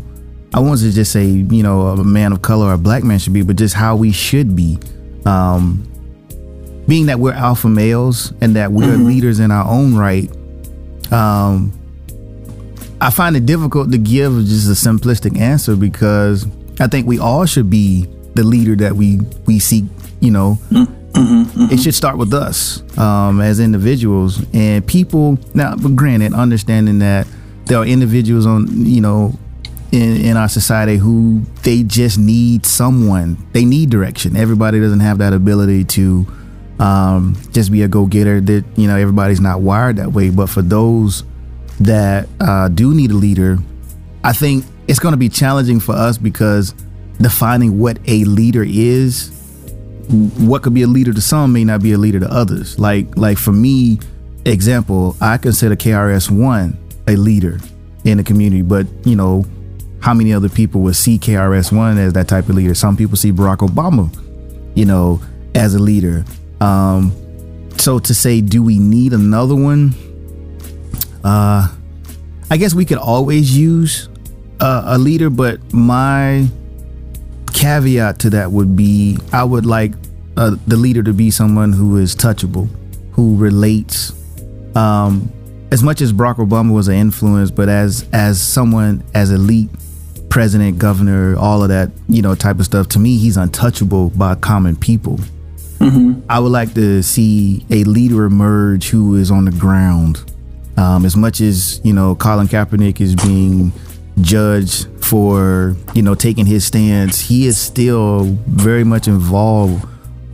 [0.54, 3.20] I want to just say, you know, a man of color or a black man
[3.20, 4.78] should be, but just how we should be.
[5.26, 5.86] Um,
[6.88, 10.30] being that we're alpha males and that we're leaders in our own right,
[11.12, 11.72] um,
[13.02, 16.45] I find it difficult to give just a simplistic answer because
[16.80, 19.86] I think we all should be the leader that we we seek.
[20.20, 25.38] You know, it should start with us um, as individuals and people.
[25.54, 27.26] Now, but granted, understanding that
[27.66, 29.38] there are individuals on you know
[29.91, 33.38] in, in our society who they just need someone.
[33.54, 34.36] They need direction.
[34.36, 36.28] Everybody doesn't have that ability to
[36.80, 38.41] um, just be a go getter.
[38.41, 40.30] That you know everybody's not wired that way.
[40.32, 41.24] But for those
[41.80, 43.58] that uh, do need a leader,
[44.24, 46.74] I think it's going to be challenging for us because
[47.22, 49.30] defining what a leader is,
[50.38, 52.80] what could be a leader to some may not be a leader to others.
[52.80, 54.00] Like like for me,
[54.46, 56.78] example, I consider KRS One
[57.08, 57.60] a leader
[58.04, 59.46] in the community, but you know,
[60.02, 62.74] how many other people would see KRS One as that type of leader?
[62.74, 64.10] Some people see Barack Obama,
[64.76, 65.22] you know,
[65.56, 66.26] as a leader.
[66.62, 67.14] Um,
[67.78, 69.94] so to say, do we need another one?
[71.24, 71.68] Uh,
[72.50, 74.10] I guess we could always use
[74.60, 76.48] uh, a leader, but my
[77.54, 79.94] caveat to that would be I would like
[80.38, 82.70] uh, the leader to be someone who is touchable,
[83.12, 84.14] who relates.
[84.76, 85.32] Um,
[85.72, 89.70] as much as Barack Obama was an influence, but as as someone as elite,
[90.30, 92.88] president, governor, all of that, you know, type of stuff.
[92.90, 95.20] To me, he's untouchable by common people.
[96.28, 100.30] I would like to see a leader emerge who is on the ground.
[100.80, 103.74] Um, as much as you know, Colin Kaepernick is being
[104.22, 109.86] judged for you know taking his stance, he is still very much involved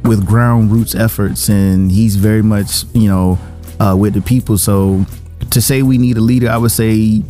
[0.04, 3.40] with ground roots efforts, and he's very much you know
[3.80, 4.60] uh, with the people.
[4.60, 5.04] So
[5.50, 7.24] to say we need a leader, I would say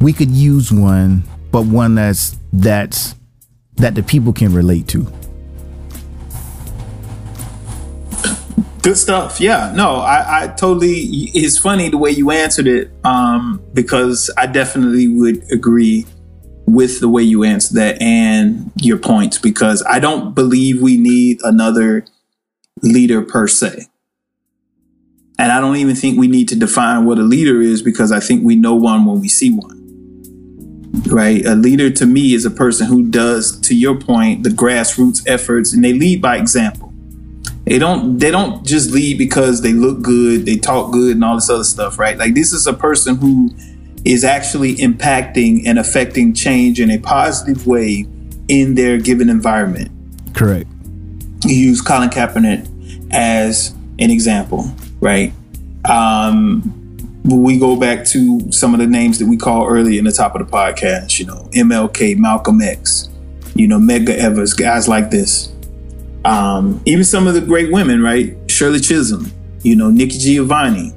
[0.00, 3.14] we could use one, but one that's that's
[3.76, 5.10] that the people can relate to.
[8.82, 9.40] Good stuff.
[9.40, 9.72] Yeah.
[9.76, 10.94] No, I, I totally.
[11.34, 16.06] It's funny the way you answered it, um, because I definitely would agree
[16.66, 19.36] with the way you answered that and your points.
[19.36, 22.06] Because I don't believe we need another
[22.82, 23.86] leader per se,
[25.38, 28.20] and I don't even think we need to define what a leader is because I
[28.20, 29.78] think we know one when we see one.
[31.06, 31.44] Right.
[31.44, 35.72] A leader to me is a person who does, to your point, the grassroots efforts,
[35.74, 36.89] and they lead by example.
[37.70, 41.36] They don't they don't just lead because they look good, they talk good and all
[41.36, 42.18] this other stuff, right?
[42.18, 43.48] Like this is a person who
[44.04, 48.06] is actually impacting and affecting change in a positive way
[48.48, 49.92] in their given environment.
[50.34, 50.66] Correct.
[51.44, 52.68] You use Colin Kaepernick
[53.12, 54.68] as an example,
[54.98, 55.32] right?
[55.88, 56.76] Um
[57.24, 60.34] we go back to some of the names that we call early in the top
[60.34, 63.08] of the podcast, you know, MLK, Malcolm X,
[63.54, 65.52] you know, Medgar Evers, guys like this
[66.24, 68.36] um, even some of the great women, right?
[68.50, 70.92] Shirley Chisholm, you know, Nikki Giovanni,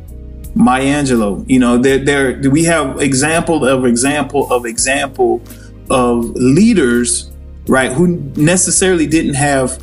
[0.55, 1.45] Maya Angelou.
[1.49, 5.41] You know, there we have example of example of example
[5.89, 7.32] of leaders,
[7.67, 9.80] right, who necessarily didn't have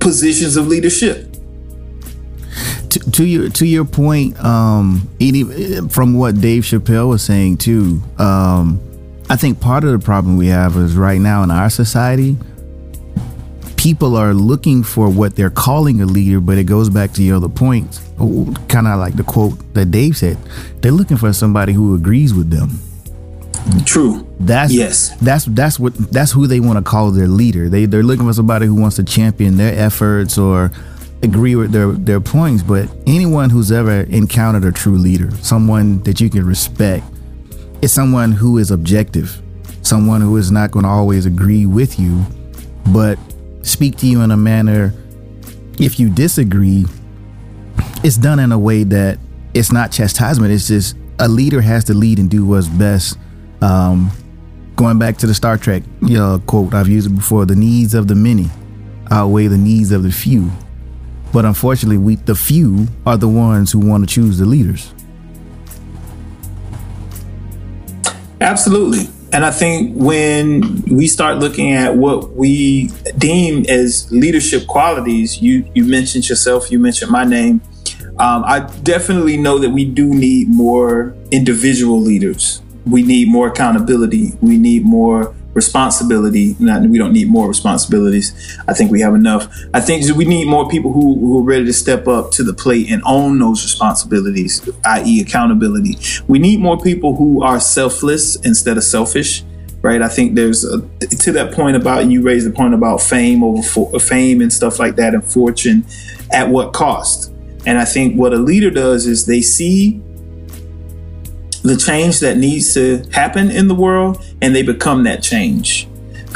[0.00, 1.32] positions of leadership.
[2.90, 5.08] to, to your to your point, um,
[5.90, 8.80] from what Dave Chappelle was saying too, um,
[9.28, 12.36] I think part of the problem we have is right now in our society,
[13.76, 17.36] people are looking for what they're calling a leader, but it goes back to your
[17.36, 17.98] other points,
[18.68, 20.38] kind of like the quote that Dave said.
[20.80, 22.80] They're looking for somebody who agrees with them.
[23.84, 24.26] True.
[24.38, 25.16] That's Yes.
[25.20, 27.68] That's that's what that's who they want to call their leader.
[27.68, 30.70] They they're looking for somebody who wants to champion their efforts or
[31.22, 32.62] agree with their their points.
[32.62, 37.04] But anyone who's ever encountered a true leader, someone that you can respect,
[37.82, 39.42] is someone who is objective,
[39.82, 42.24] someone who is not going to always agree with you,
[42.92, 43.18] but
[43.66, 44.94] speak to you in a manner.
[45.78, 46.86] If you disagree,
[48.02, 49.18] it's done in a way that
[49.52, 50.52] it's not chastisement.
[50.52, 53.18] It's just a leader has to lead and do what's best.
[53.60, 54.10] Um,
[54.76, 57.94] going back to the Star Trek you know, quote, I've used it before: "The needs
[57.94, 58.50] of the many
[59.10, 60.50] outweigh the needs of the few."
[61.32, 64.92] But unfortunately, we the few are the ones who want to choose the leaders.
[68.40, 69.08] Absolutely.
[69.32, 75.70] And I think when we start looking at what we deem as leadership qualities, you
[75.74, 77.60] you mentioned yourself, you mentioned my name.
[78.18, 82.62] Um, I definitely know that we do need more individual leaders.
[82.86, 84.32] We need more accountability.
[84.40, 86.54] We need more responsibility.
[86.60, 88.58] Not we don't need more responsibilities.
[88.68, 89.48] I think we have enough.
[89.74, 92.52] I think we need more people who who are ready to step up to the
[92.52, 95.96] plate and own those responsibilities, i.e., accountability.
[96.28, 99.42] We need more people who are selfless instead of selfish.
[99.82, 100.80] Right, I think there's a,
[101.24, 104.80] to that point about you raised the point about fame over for, fame and stuff
[104.80, 105.84] like that and fortune,
[106.32, 107.30] at what cost?
[107.66, 110.02] And I think what a leader does is they see
[111.66, 115.88] the change that needs to happen in the world and they become that change.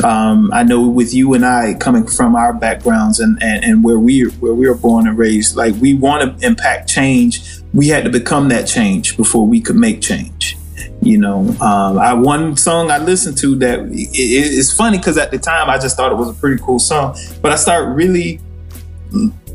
[0.05, 3.99] Um, I know with you and I coming from our backgrounds and, and, and where
[3.99, 7.61] we where we were born and raised, like we want to impact change.
[7.75, 10.57] We had to become that change before we could make change.
[11.03, 15.31] You know, um, I one song I listened to that it, it's funny because at
[15.31, 18.41] the time I just thought it was a pretty cool song, but I started really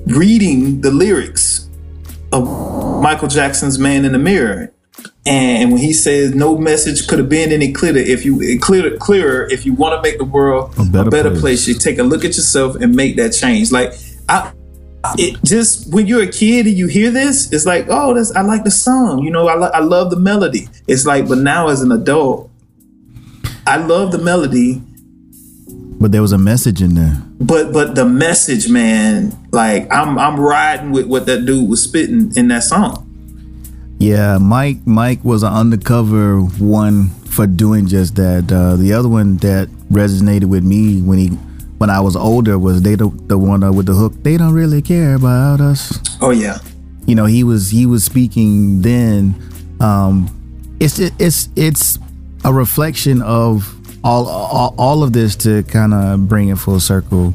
[0.07, 1.69] reading the lyrics
[2.31, 4.71] of Michael Jackson's "Man in the Mirror,"
[5.27, 9.47] And when he says no message could have been any clearer, if you clear, clearer,
[9.49, 11.41] if you want to make the world A better a better place.
[11.41, 11.67] place.
[11.67, 13.71] you take a look at yourself and make that change.
[13.71, 13.93] Like
[14.29, 14.51] I,
[15.17, 18.41] it just when you're a kid and you hear this, it's like, oh, that's I
[18.41, 19.23] like the song.
[19.23, 20.67] You know, I lo- I love the melody.
[20.87, 22.51] It's like, but now as an adult,
[23.67, 24.81] I love the melody,
[25.99, 27.19] But there was a message in there.
[27.39, 32.31] but but the message, man, like I'm I'm riding with what that dude was spitting
[32.35, 33.04] in that song.
[33.97, 34.85] Yeah, Mike.
[34.85, 38.51] Mike was an undercover one for doing just that.
[38.51, 41.27] Uh, the other one that resonated with me when he,
[41.77, 44.13] when I was older, was they the, the one uh, with the hook.
[44.23, 45.99] They don't really care about us.
[46.21, 46.59] Oh yeah,
[47.05, 49.35] You know, he was he was speaking then.
[49.79, 50.29] Um,
[50.79, 51.99] it's it's it's
[52.43, 53.73] a reflection of
[54.03, 57.33] all all, all of this to kind of bring it full circle.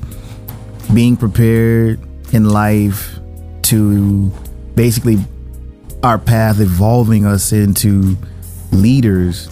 [0.92, 2.00] Being prepared
[2.32, 3.18] in life
[3.62, 4.30] to
[4.74, 5.18] basically
[6.02, 8.16] our path evolving us into
[8.72, 9.48] leaders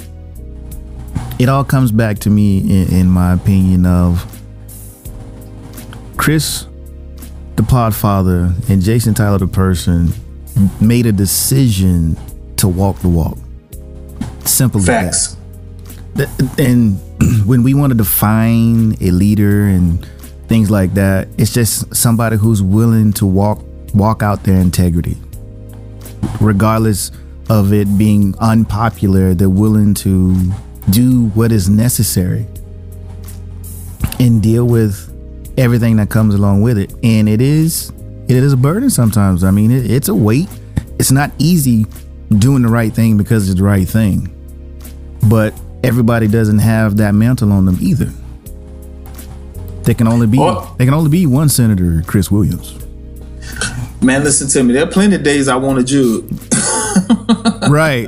[1.38, 4.24] it all comes back to me in, in my opinion of
[6.16, 6.66] chris
[7.56, 10.12] the podfather and jason tyler the person
[10.80, 12.16] made a decision
[12.56, 13.38] to walk the walk.
[14.44, 15.14] Simple as that.
[15.14, 15.36] Facts.
[16.58, 16.98] And
[17.46, 20.04] when we want to define a leader and
[20.48, 23.60] things like that it's just somebody who's willing to walk
[23.92, 25.14] walk out their integrity
[26.40, 27.10] regardless
[27.50, 30.34] of it being unpopular they're willing to
[30.90, 32.46] do what is necessary
[34.20, 35.04] and deal with
[35.58, 37.90] everything that comes along with it and it is
[38.28, 40.48] it is a burden sometimes i mean it, it's a weight
[40.98, 41.84] it's not easy
[42.38, 44.34] doing the right thing because it's the right thing
[45.28, 45.54] but
[45.84, 48.10] everybody doesn't have that mantle on them either.
[49.84, 50.74] They can only be Oh.
[50.76, 52.74] there can only be one senator, Chris Williams.
[54.00, 54.74] Man, listen to me.
[54.74, 56.30] There are plenty of days I want to jug.
[57.70, 58.06] right.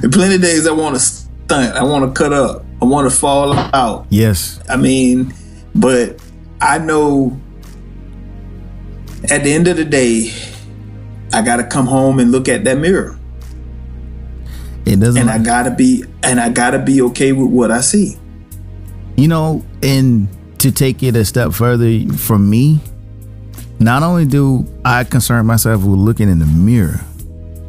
[0.00, 1.76] There are plenty of days I want to stunt.
[1.76, 2.64] I want to cut up.
[2.80, 4.06] I want to fall out.
[4.08, 4.60] Yes.
[4.68, 5.34] I mean,
[5.74, 6.20] but
[6.60, 7.38] I know
[9.30, 10.32] at the end of the day,
[11.32, 13.18] I got to come home and look at that mirror.
[14.84, 17.70] It doesn't And I got to be and I got to be okay with what
[17.70, 18.16] I see.
[19.16, 20.26] you know, and
[20.58, 22.80] to take it a step further for me,
[23.84, 27.00] not only do I concern myself with looking in the mirror,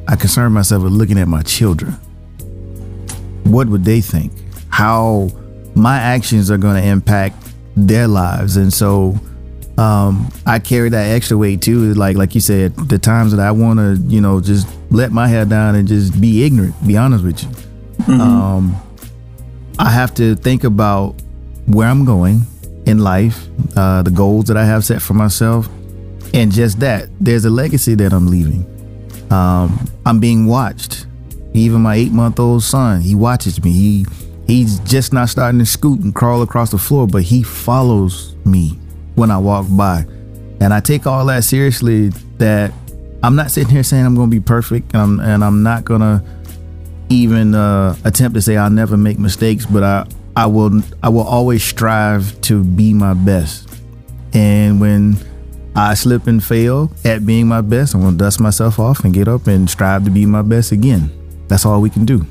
[0.07, 1.93] I concern myself with looking at my children.
[3.45, 4.31] What would they think?
[4.69, 5.29] How
[5.75, 9.15] my actions are going to impact their lives, and so
[9.77, 11.93] um, I carry that extra weight too.
[11.93, 15.27] Like like you said, the times that I want to, you know, just let my
[15.27, 16.75] head down and just be ignorant.
[16.85, 18.13] Be honest with you.
[18.13, 18.75] Um,
[19.79, 21.15] I have to think about
[21.65, 22.41] where I'm going
[22.85, 25.67] in life, uh, the goals that I have set for myself,
[26.33, 27.09] and just that.
[27.19, 28.65] There's a legacy that I'm leaving.
[29.31, 31.07] Um, I'm being watched.
[31.53, 33.71] Even my eight month old son, he watches me.
[33.71, 34.05] He
[34.47, 38.79] he's just not starting to scoot and crawl across the floor, but he follows me
[39.15, 40.05] when I walk by.
[40.59, 42.73] And I take all that seriously that
[43.21, 46.23] I'm not sitting here saying I'm gonna be perfect and I'm and I'm not gonna
[47.09, 51.23] even uh, attempt to say I'll never make mistakes, but I I will I will
[51.23, 53.69] always strive to be my best.
[54.33, 55.17] And when
[55.75, 59.27] I slip and fail at being my best, I'm gonna dust myself off and get
[59.27, 61.11] up and strive to be my best again.
[61.47, 62.25] That's all we can do.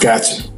[0.00, 0.50] Gotcha.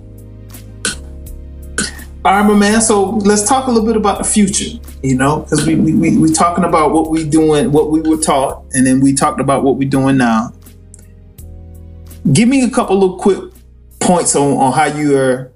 [2.25, 2.81] All right, my man.
[2.81, 4.81] So let's talk a little bit about the future.
[5.03, 8.17] You know, because we we we we talking about what we doing, what we were
[8.17, 10.53] taught, and then we talked about what we're doing now.
[12.33, 13.53] Give me a couple of quick
[14.01, 15.53] points on on how you are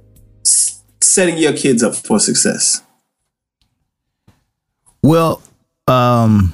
[1.00, 2.82] setting your kids up for success.
[5.08, 5.40] Well,
[5.86, 6.52] um,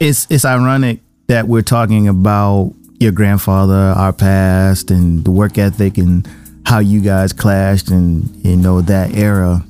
[0.00, 0.98] it's it's ironic
[1.28, 6.28] that we're talking about your grandfather, our past, and the work ethic, and
[6.66, 9.64] how you guys clashed and you know that era,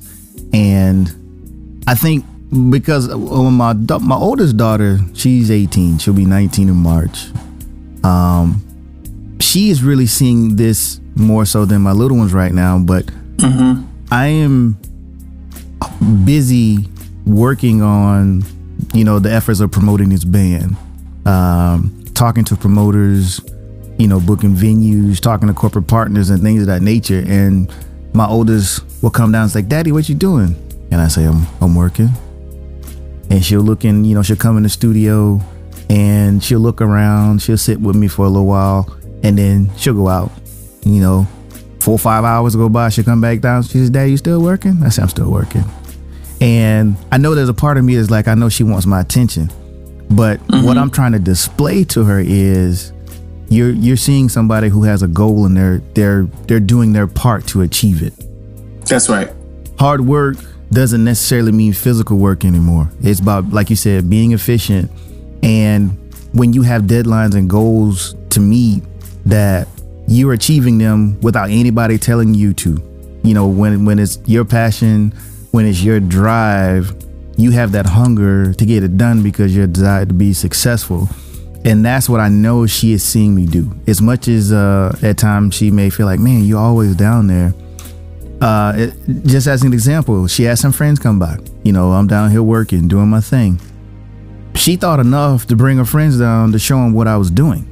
[0.51, 2.25] and I think
[2.71, 7.27] because my my oldest daughter, she's 18, she'll be 19 in March.
[8.03, 13.05] Um, she is really seeing this more so than my little ones right now, but
[14.09, 14.79] I am
[16.25, 16.87] busy
[17.25, 18.43] working on
[18.93, 20.75] you know the efforts of promoting this band.
[21.25, 23.41] Um, talking to promoters
[23.97, 27.23] you know booking venues talking to corporate partners and things of that nature.
[27.27, 27.71] And
[28.13, 30.55] my oldest will come down and say daddy what you doing?
[30.91, 32.09] And i say i'm, I'm working.
[33.29, 35.39] And she'll look in you know she'll come in the studio
[35.89, 39.93] and she'll look around she'll sit with me for a little while and then she'll
[39.93, 40.31] go out
[40.83, 41.27] you know.
[41.79, 44.41] Four or five hours go by she'll come back down she says dad you still
[44.41, 44.83] working?
[44.83, 45.63] I say i'm still working
[46.41, 48.99] and I know there's a part of me is like, I know she wants my
[48.99, 49.49] attention.
[50.09, 50.77] But what mm-hmm.
[50.77, 52.91] I'm trying to display to her is
[53.47, 57.47] you're you're seeing somebody who has a goal and they're they're they're doing their part
[57.47, 58.13] to achieve it.
[58.85, 59.31] That's right.
[59.79, 60.37] Hard work
[60.71, 62.89] doesn't necessarily mean physical work anymore.
[63.01, 64.89] It's about, like you said, being efficient.
[65.43, 65.97] And
[66.33, 68.83] when you have deadlines and goals to meet,
[69.25, 69.67] that
[70.07, 72.81] you're achieving them without anybody telling you to.
[73.23, 75.13] You know, when when it's your passion,
[75.51, 76.95] when it's your drive,
[77.37, 81.07] you have that hunger to get it done because you're desired to be successful.
[81.63, 83.71] And that's what I know she is seeing me do.
[83.87, 87.53] As much as uh, at times she may feel like, man, you're always down there.
[88.41, 88.93] Uh, it,
[89.25, 91.37] just as an example, she had some friends come by.
[91.63, 93.59] You know, I'm down here working, doing my thing.
[94.55, 97.67] She thought enough to bring her friends down to show them what I was doing.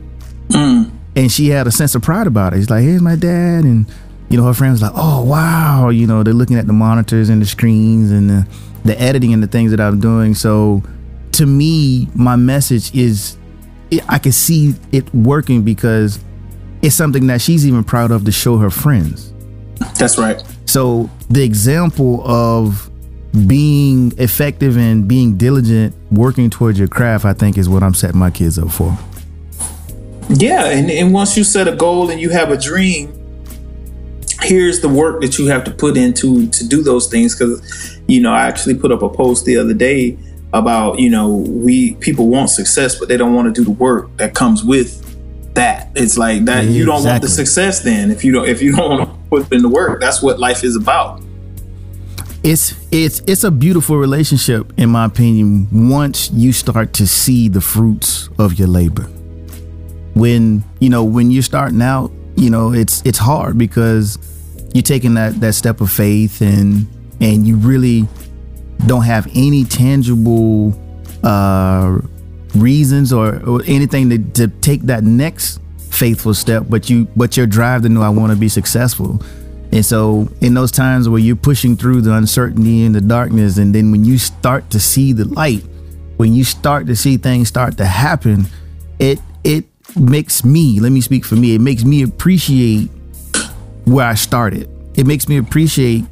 [1.15, 2.59] And she had a sense of pride about it.
[2.59, 3.63] It's like, here's my dad.
[3.63, 3.87] And,
[4.29, 5.89] you know, her friends like, oh, wow.
[5.89, 8.47] You know, they're looking at the monitors and the screens and the,
[8.85, 10.35] the editing and the things that I'm doing.
[10.35, 10.83] So
[11.33, 13.37] to me, my message is
[14.07, 16.19] I can see it working because
[16.81, 19.33] it's something that she's even proud of to show her friends.
[19.97, 20.43] That's right.
[20.65, 22.89] So the example of
[23.47, 28.19] being effective and being diligent, working towards your craft, I think is what I'm setting
[28.19, 28.97] my kids up for.
[30.29, 33.18] Yeah, and, and once you set a goal and you have a dream,
[34.41, 37.37] here's the work that you have to put into to do those things.
[37.37, 40.17] Because, you know, I actually put up a post the other day
[40.53, 44.15] about, you know, we people want success, but they don't want to do the work
[44.17, 45.05] that comes with
[45.53, 45.91] that.
[45.95, 48.89] It's like that you don't want the success then if you don't if you don't
[48.89, 49.99] want to put in the work.
[49.99, 51.21] That's what life is about.
[52.43, 57.61] It's it's it's a beautiful relationship, in my opinion, once you start to see the
[57.61, 59.03] fruits of your labor.
[60.13, 64.17] When you know when you're starting out, you know it's it's hard because
[64.73, 66.87] you're taking that that step of faith and
[67.19, 68.07] and you really
[68.87, 70.73] don't have any tangible
[71.23, 71.99] uh
[72.55, 75.59] reasons or, or anything to, to take that next
[75.91, 79.21] faithful step but you but your drive to know i want to be successful.
[79.71, 83.75] And so in those times where you're pushing through the uncertainty and the darkness and
[83.75, 85.63] then when you start to see the light
[86.17, 88.47] when you start to see things start to happen
[88.97, 89.28] it it
[89.95, 92.89] makes me let me speak for me it makes me appreciate
[93.89, 94.69] where I started.
[94.95, 96.05] It makes me appreciate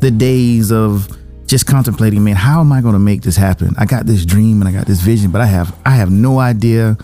[0.00, 1.08] the days of
[1.46, 3.74] just contemplating, man, how am I going to make this happen?
[3.78, 6.38] I got this dream and I got this vision, but I have I have no
[6.38, 6.96] idea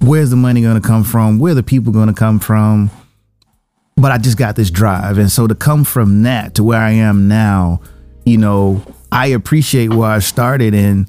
[0.00, 2.90] where's the money going to come from, where the people going to come from.
[3.98, 6.90] But I just got this drive, and so to come from that to where I
[6.90, 7.80] am now,
[8.26, 11.08] you know, I appreciate where I started, and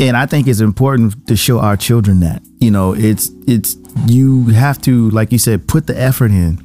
[0.00, 4.46] and I think it's important to show our children that you know it's it's you
[4.46, 6.58] have to like you said put the effort in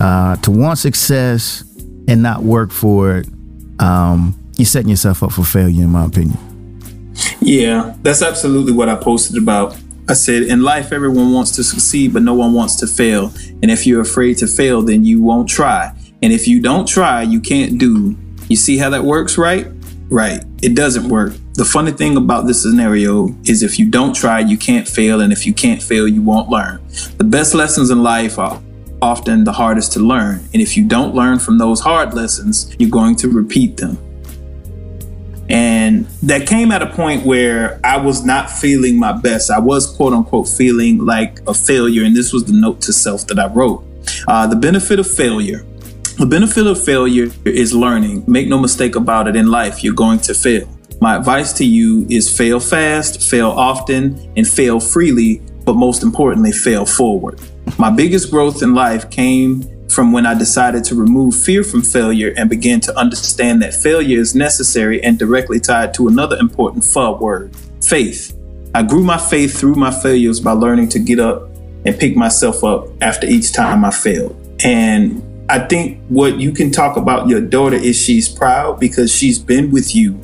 [0.00, 1.64] uh, to want success
[2.08, 3.28] and not work for it,
[3.78, 6.38] um, you're setting yourself up for failure, in my opinion.
[7.40, 9.76] Yeah, that's absolutely what I posted about.
[10.08, 13.32] I said, in life, everyone wants to succeed, but no one wants to fail.
[13.62, 15.94] And if you're afraid to fail, then you won't try.
[16.22, 18.16] And if you don't try, you can't do.
[18.48, 19.66] You see how that works, right?
[20.10, 20.44] Right.
[20.62, 21.32] It doesn't work.
[21.54, 25.20] The funny thing about this scenario is if you don't try, you can't fail.
[25.20, 26.84] And if you can't fail, you won't learn.
[27.16, 28.60] The best lessons in life are
[29.00, 30.40] often the hardest to learn.
[30.52, 33.98] And if you don't learn from those hard lessons, you're going to repeat them.
[35.48, 39.48] And that came at a point where I was not feeling my best.
[39.48, 42.02] I was quote unquote feeling like a failure.
[42.02, 43.84] And this was the note to self that I wrote.
[44.26, 45.64] Uh, the benefit of failure.
[46.18, 48.24] The benefit of failure is learning.
[48.26, 50.68] Make no mistake about it in life, you're going to fail.
[51.04, 56.50] My advice to you is fail fast, fail often, and fail freely, but most importantly,
[56.50, 57.38] fail forward.
[57.78, 62.32] My biggest growth in life came from when I decided to remove fear from failure
[62.38, 67.20] and began to understand that failure is necessary and directly tied to another important FUD
[67.20, 68.34] word faith.
[68.74, 71.50] I grew my faith through my failures by learning to get up
[71.84, 74.34] and pick myself up after each time I failed.
[74.64, 79.38] And I think what you can talk about your daughter is she's proud because she's
[79.38, 80.18] been with you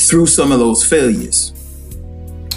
[0.00, 1.52] through some of those failures.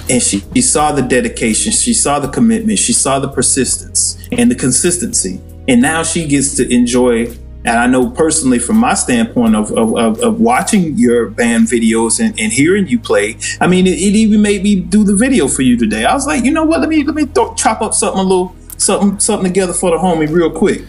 [0.10, 4.52] And she, she saw the dedication, she saw the commitment, she saw the persistence and
[4.52, 5.42] the consistency.
[5.68, 7.28] And now she gets to enjoy.
[7.66, 12.20] And I know personally, from my standpoint of, of, of, of watching your band videos
[12.20, 15.48] and, and hearing you play, I mean, it, it even made me do the video
[15.48, 16.04] for you today.
[16.04, 16.82] I was like, you know what?
[16.82, 19.98] Let me let me th- chop up something a little something something together for the
[19.98, 20.82] homie real quick.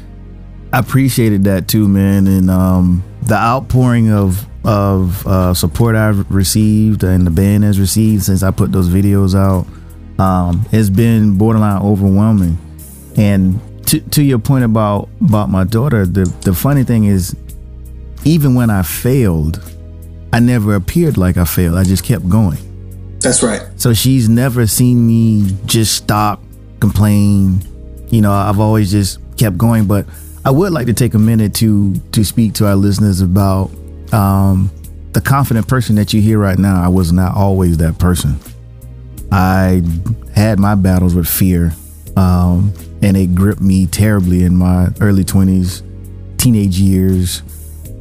[0.73, 7.05] I appreciated that too, man, and um, the outpouring of of uh, support I've received
[7.05, 9.67] and the band has received since I put those videos out
[10.19, 12.59] um, has been borderline overwhelming.
[13.17, 17.37] And to to your point about about my daughter, the the funny thing is,
[18.25, 19.63] even when I failed,
[20.33, 21.77] I never appeared like I failed.
[21.77, 22.59] I just kept going.
[23.21, 23.63] That's right.
[23.77, 26.43] So she's never seen me just stop,
[26.81, 27.63] complain.
[28.09, 29.87] You know, I've always just kept going.
[29.87, 30.07] But
[30.45, 33.71] I would like to take a minute to to speak to our listeners about
[34.13, 34.71] um,
[35.13, 36.83] the confident person that you hear right now.
[36.83, 38.39] I was not always that person.
[39.33, 39.83] I
[40.35, 41.73] had my battles with fear,
[42.17, 42.73] um,
[43.03, 45.83] and it gripped me terribly in my early twenties,
[46.37, 47.43] teenage years,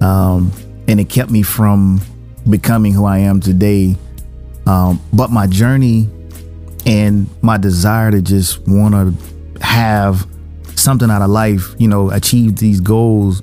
[0.01, 0.51] um,
[0.87, 2.01] and it kept me from
[2.49, 3.95] becoming who I am today.
[4.65, 6.09] Um, but my journey
[6.85, 10.27] and my desire to just want to have
[10.75, 13.41] something out of life, you know, achieve these goals,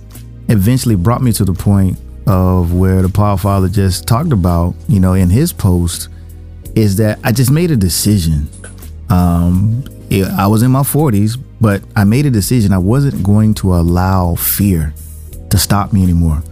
[0.49, 5.15] eventually brought me to the point of where the Podfather just talked about, you know,
[5.15, 6.09] in his post,
[6.75, 8.49] is that I just made a decision.
[9.09, 12.73] Um, it- I was in my 40s, but I made a decision.
[12.73, 14.95] I wasn't going to allow fear
[15.51, 16.43] to stop me anymore.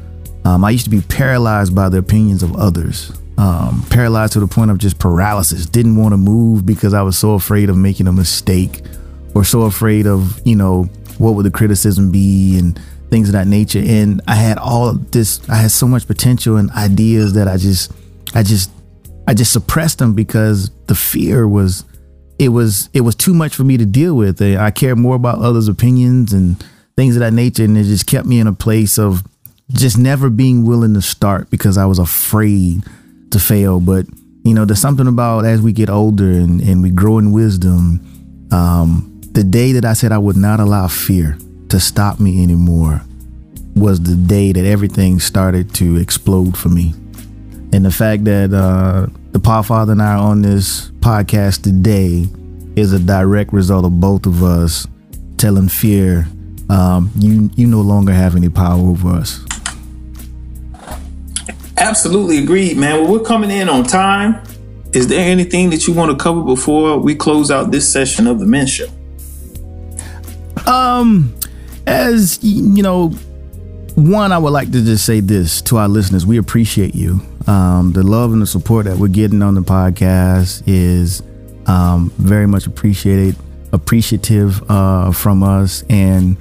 [0.44, 4.46] Um, I used to be paralyzed by the opinions of others, um, paralyzed to the
[4.48, 5.66] point of just paralysis.
[5.66, 8.82] Didn't want to move because I was so afraid of making a mistake
[9.34, 10.88] or so afraid of, you know,
[11.18, 13.82] what would the criticism be and things of that nature.
[13.84, 17.92] And I had all this, I had so much potential and ideas that I just,
[18.34, 18.70] I just,
[19.26, 21.84] I just suppressed them because the fear was,
[22.38, 24.40] it was, it was too much for me to deal with.
[24.40, 26.62] I cared more about others' opinions and
[26.96, 27.64] things of that nature.
[27.64, 29.22] And it just kept me in a place of
[29.72, 32.84] just never being willing to start because I was afraid
[33.32, 33.80] to fail.
[33.80, 34.06] But,
[34.44, 38.48] you know, there's something about as we get older and, and we grow in wisdom,
[38.50, 41.38] um, the day that I said I would not allow fear
[41.70, 43.02] to stop me anymore
[43.74, 46.94] was the day that everything started to explode for me.
[47.72, 52.26] And the fact that uh, the Father and I are on this podcast today
[52.76, 54.86] is a direct result of both of us
[55.36, 56.26] telling fear,
[56.70, 59.44] um, you you no longer have any power over us.
[61.76, 63.02] Absolutely agreed, man.
[63.02, 64.42] Well, we're coming in on time.
[64.92, 68.40] Is there anything that you want to cover before we close out this session of
[68.40, 68.88] the men's show?
[70.66, 71.37] Um,
[71.88, 73.08] as you know,
[73.94, 77.20] one, I would like to just say this to our listeners: we appreciate you.
[77.46, 81.22] Um, the love and the support that we're getting on the podcast is
[81.66, 83.36] um, very much appreciated,
[83.72, 86.36] appreciative uh, from us, and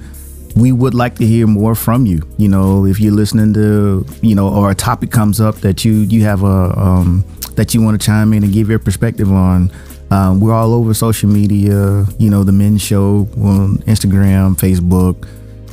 [0.54, 2.28] we would like to hear more from you.
[2.36, 5.92] You know, if you're listening to, you know, or a topic comes up that you
[5.94, 9.72] you have a um, that you want to chime in and give your perspective on.
[10.10, 12.06] Um, we're all over social media.
[12.18, 15.28] You know, the Men's Show on Instagram, Facebook.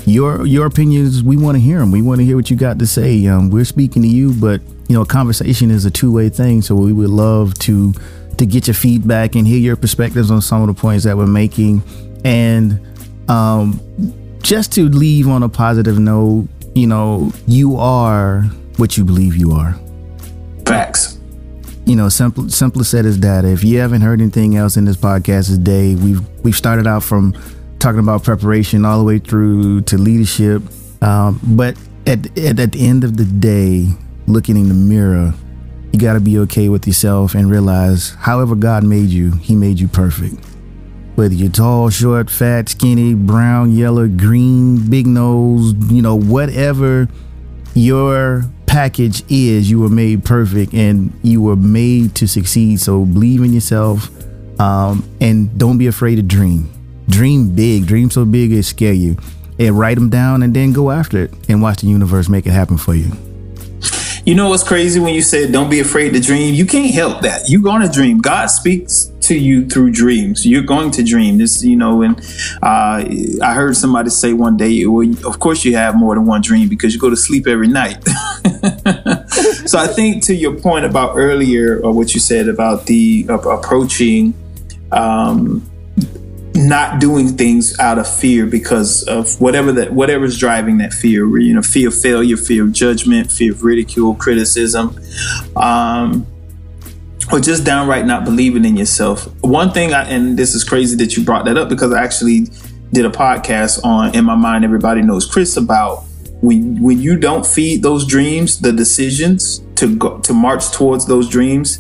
[0.05, 1.91] Your your opinions, we want to hear them.
[1.91, 3.25] We want to hear what you got to say.
[3.27, 6.61] Um, we're speaking to you, but you know, conversation is a two way thing.
[6.61, 7.93] So we would love to
[8.37, 11.25] to get your feedback and hear your perspectives on some of the points that we're
[11.25, 11.81] making,
[12.23, 12.79] and
[13.29, 13.79] um,
[14.43, 16.47] just to leave on a positive note.
[16.75, 18.41] You know, you are
[18.77, 19.79] what you believe you are
[20.65, 21.17] Facts.
[21.85, 24.97] you know, simple simple said is that if you haven't heard anything else in this
[24.97, 27.33] podcast today, we've we've started out from
[27.85, 30.63] talking about preparation all the way through to leadership.
[31.03, 33.89] Um, but at, at at the end of the day,
[34.25, 35.35] looking in the mirror,
[35.93, 39.79] you got to be okay with yourself and realize, however God made you, He made
[39.79, 40.43] you perfect.
[41.13, 47.07] Whether you're tall, short, fat, skinny, brown, yellow, green, big nose, you know, whatever
[47.75, 53.41] your package is you were made perfect and you were made to succeed so believe
[53.41, 54.09] in yourself
[54.59, 56.74] um, and don't be afraid to dream
[57.09, 59.17] dream big dream so big it scare you
[59.59, 62.51] and write them down and then go after it and watch the universe make it
[62.51, 63.11] happen for you
[64.25, 66.55] You know what's crazy when you said don't be afraid to dream?
[66.55, 67.47] You can't help that.
[67.47, 68.17] You're going to dream.
[68.17, 70.47] God speaks to you through dreams.
[70.47, 71.37] You're going to dream.
[71.37, 72.19] This, you know, and
[72.63, 73.05] uh,
[73.43, 76.69] I heard somebody say one day, well, of course you have more than one dream
[76.69, 78.03] because you go to sleep every night.
[79.67, 83.37] so I think to your point about earlier, or what you said about the uh,
[83.37, 84.33] approaching
[84.91, 85.69] um,
[86.67, 91.37] not doing things out of fear because of whatever that whatever's driving that fear.
[91.37, 94.99] You know fear of failure fear of judgment fear of ridicule criticism
[95.55, 96.25] um,
[97.31, 99.27] or just downright not believing in yourself.
[99.41, 102.47] One thing I, and this is crazy that you brought that up because i actually
[102.91, 106.03] did a podcast on in my mind everybody knows chris about
[106.41, 111.27] when when you don't feed those dreams the decisions to go to march towards those
[111.27, 111.79] dreams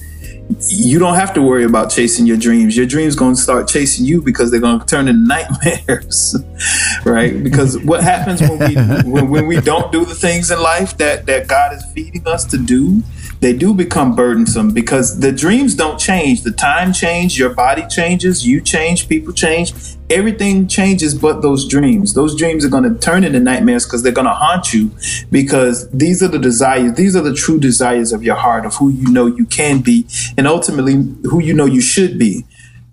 [0.67, 2.77] you don't have to worry about chasing your dreams.
[2.77, 6.35] Your dreams going to start chasing you because they're going to turn into nightmares,
[7.05, 7.43] right?
[7.43, 8.75] Because what happens when we
[9.11, 12.45] when, when we don't do the things in life that that God is feeding us
[12.45, 13.01] to do,
[13.41, 16.43] they do become burdensome because the dreams don't change.
[16.43, 19.73] The time change, your body changes, you change, people change,
[20.09, 22.13] everything changes but those dreams.
[22.13, 24.91] Those dreams are going to turn into nightmares because they're going to haunt you
[25.31, 28.89] because these are the desires, these are the true desires of your heart of who
[28.89, 30.07] you know you can be
[30.37, 30.93] and ultimately
[31.29, 32.45] who you know you should be.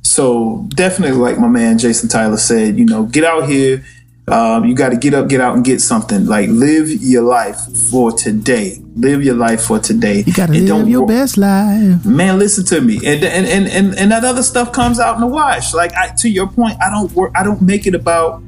[0.03, 3.85] So definitely, like my man Jason Tyler said, you know, get out here.
[4.29, 6.27] Um, you got to get up, get out, and get something.
[6.27, 7.59] Like live your life
[7.91, 8.79] for today.
[8.95, 10.23] Live your life for today.
[10.25, 12.05] You gotta And live your best life.
[12.07, 15.21] man listen to me and and and and, and that other stuff comes out in
[15.23, 18.43] the wash like I, to your point i don't work i don't make it about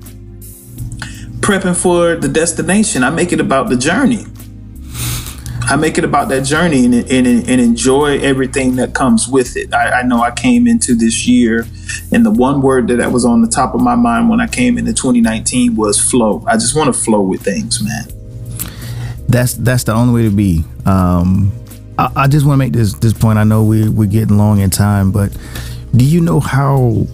[1.40, 4.24] prepping for the destination i make it about the journey
[5.66, 9.72] i make it about that journey and, and, and enjoy everything that comes with it
[9.74, 11.66] I, I know i came into this year
[12.12, 14.78] and the one word that was on the top of my mind when i came
[14.78, 18.04] into 2019 was flow i just want to flow with things man
[19.28, 20.64] That's that's the only way to be.
[20.86, 21.52] Um,
[21.98, 23.38] I, I just want to make this this point.
[23.38, 25.36] I know we we're getting long in time, but
[25.96, 27.06] do you know how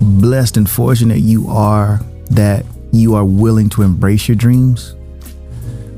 [0.00, 4.94] blessed and fortunate you are that you are willing to embrace your dreams?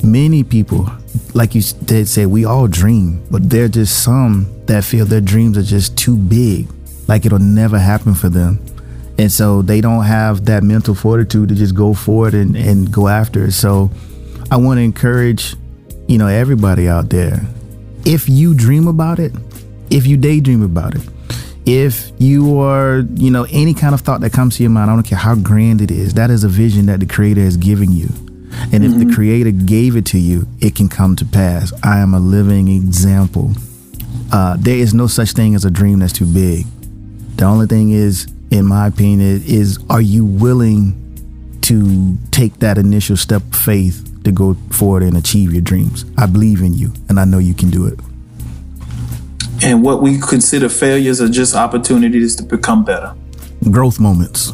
[0.05, 0.89] Many people,
[1.35, 5.21] like you did say, we all dream, but there are just some that feel their
[5.21, 6.69] dreams are just too big,
[7.09, 8.65] like it'll never happen for them.
[9.19, 13.09] And so they don't have that mental fortitude to just go forward and, and go
[13.09, 13.53] after it.
[13.53, 13.91] So
[14.51, 15.55] I want to encourage,
[16.09, 17.41] you know, everybody out there.
[18.05, 19.33] If you dream about it,
[19.91, 21.03] if you daydream about it,
[21.67, 24.95] if you are, you know, any kind of thought that comes to your mind, I
[24.95, 27.93] don't care how grand it is, that is a vision that the creator has given
[27.93, 28.09] you.
[28.73, 31.73] And if the creator gave it to you, it can come to pass.
[31.83, 33.53] I am a living example.
[34.33, 36.67] Uh, there is no such thing as a dream that's too big.
[37.37, 41.01] The only thing is, in my opinion, is, is are you willing
[41.63, 46.05] to take that initial step of faith to go forward and achieve your dreams?
[46.19, 47.99] I believe in you, and I know you can do it.
[49.63, 53.15] and what we consider failures are just opportunities to become better
[53.71, 54.53] Growth moments.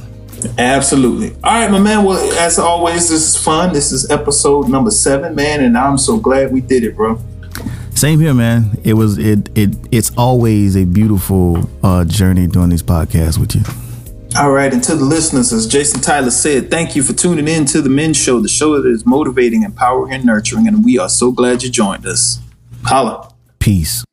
[0.59, 1.35] Absolutely.
[1.45, 2.05] All right, my man.
[2.05, 3.73] Well, as always, this is fun.
[3.73, 7.19] This is episode number seven, man, and I'm so glad we did it, bro.
[7.95, 8.79] Same here, man.
[8.85, 13.63] It was it it it's always a beautiful uh, journey doing these podcasts with you.
[14.39, 17.65] All right, and to the listeners, as Jason Tyler said, thank you for tuning in
[17.67, 21.09] to the Men's Show, the show that is motivating, empowering, and nurturing, and we are
[21.09, 22.39] so glad you joined us.
[22.85, 23.35] Holla.
[23.59, 24.05] Peace.